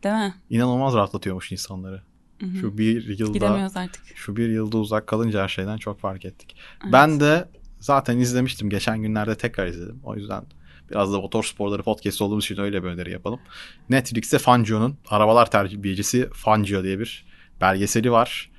Değil 0.04 0.16
mi? 0.16 0.34
İnanılmaz 0.50 0.94
rahatlatıyormuş 0.94 1.52
insanları. 1.52 2.02
Hı 2.44 2.48
hı. 2.50 2.58
Şu 2.62 2.78
bir 2.78 3.20
yılda 3.20 3.34
Gidemiyoruz 3.34 3.78
artık. 3.78 4.04
şu 4.16 4.36
bir 4.36 4.50
yılda 4.50 4.78
uzak 4.78 5.08
kalınca 5.08 5.44
her 5.44 5.48
şeyden 5.48 5.78
çok 5.78 6.00
fark 6.00 6.26
ettik. 6.26 6.56
Evet. 6.84 6.94
Ben 6.94 7.20
de 7.20 7.50
zaten 7.80 8.18
izlemiştim. 8.18 8.70
Geçen 8.70 9.02
günlerde 9.02 9.36
tekrar 9.36 9.68
izledim. 9.68 10.00
O 10.04 10.16
yüzden 10.16 10.44
biraz 10.92 11.14
da 11.14 11.22
motorsporları 11.22 11.84
podcast 11.84 12.22
olduğumuz 12.22 12.46
için 12.46 12.58
öyle 12.58 12.84
bir 12.84 12.88
öneri 12.88 13.12
yapalım. 13.12 13.40
Netflix'te 13.90 14.38
Fangio'nun 14.38 14.98
arabalar 15.08 15.52
terbiyecisi 15.52 16.30
Fangio 16.34 16.84
diye 16.84 17.00
bir 17.00 17.26
belgeseli 17.62 18.12
var. 18.12 18.52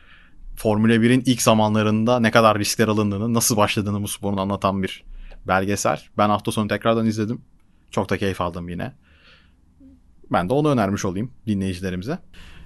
Formula 0.57 0.93
1'in 0.95 1.23
ilk 1.27 1.43
zamanlarında 1.43 2.21
ne 2.21 2.31
kadar 2.31 2.59
riskler 2.59 2.89
alındığını, 2.89 3.35
nasıl 3.35 3.57
başladığını 3.57 4.03
bu 4.03 4.09
sporun 4.09 4.37
anlatan 4.37 4.83
bir 4.83 5.05
belgesel. 5.49 6.01
Ben 6.19 6.29
hafta 6.29 6.53
sonu 6.53 6.69
tekrardan 6.69 7.07
izledim. 7.07 7.41
Çok 7.91 8.11
da 8.11 8.19
keyif 8.19 8.41
aldım 8.41 8.69
yine. 8.69 8.93
Ben 10.33 10.49
de 10.49 10.53
onu 10.53 10.69
önermiş 10.69 11.05
olayım 11.05 11.31
dinleyicilerimize. 11.47 12.19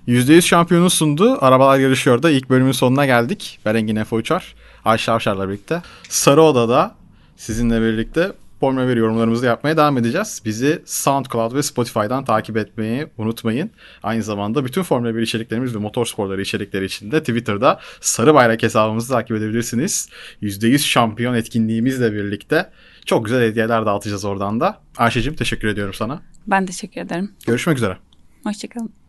%100 0.08 0.42
şampiyonu 0.42 0.90
sundu. 0.90 1.38
Arabalar 1.40 1.78
yarışıyor 1.78 2.22
da 2.22 2.30
ilk 2.30 2.50
bölümün 2.50 2.72
sonuna 2.72 3.06
geldik. 3.06 3.58
Ben 3.64 3.74
Engin 3.74 3.96
Efe 3.96 4.16
Uçar. 4.16 4.54
Ayşe 4.84 5.12
Avşar'la 5.12 5.48
birlikte. 5.48 5.82
Sarı 6.08 6.42
Oda'da 6.42 6.94
sizinle 7.36 7.80
birlikte 7.82 8.32
Formula 8.60 8.88
1 8.88 8.96
yorumlarımızı 8.96 9.46
yapmaya 9.46 9.76
devam 9.76 9.98
edeceğiz. 9.98 10.42
Bizi 10.44 10.82
SoundCloud 10.84 11.54
ve 11.54 11.62
Spotify'dan 11.62 12.24
takip 12.24 12.56
etmeyi 12.56 13.06
unutmayın. 13.18 13.70
Aynı 14.02 14.22
zamanda 14.22 14.64
bütün 14.64 14.82
Formula 14.82 15.14
1 15.14 15.22
içeriklerimiz 15.22 15.74
ve 15.74 15.78
motorsporları 15.78 16.42
içerikleri 16.42 16.84
için 16.84 17.10
de 17.10 17.20
Twitter'da 17.20 17.80
Sarı 18.00 18.34
Bayrak 18.34 18.62
hesabımızı 18.62 19.12
takip 19.12 19.36
edebilirsiniz. 19.36 20.08
%100 20.42 20.78
şampiyon 20.78 21.34
etkinliğimizle 21.34 22.12
birlikte 22.12 22.70
çok 23.06 23.24
güzel 23.24 23.42
hediyeler 23.42 23.86
dağıtacağız 23.86 24.24
oradan 24.24 24.60
da. 24.60 24.80
Ayşe'cim 24.96 25.34
teşekkür 25.34 25.68
ediyorum 25.68 25.94
sana. 25.94 26.22
Ben 26.46 26.66
teşekkür 26.66 27.00
ederim. 27.00 27.32
Görüşmek 27.46 27.76
üzere. 27.76 27.96
Hoşçakalın. 28.44 29.07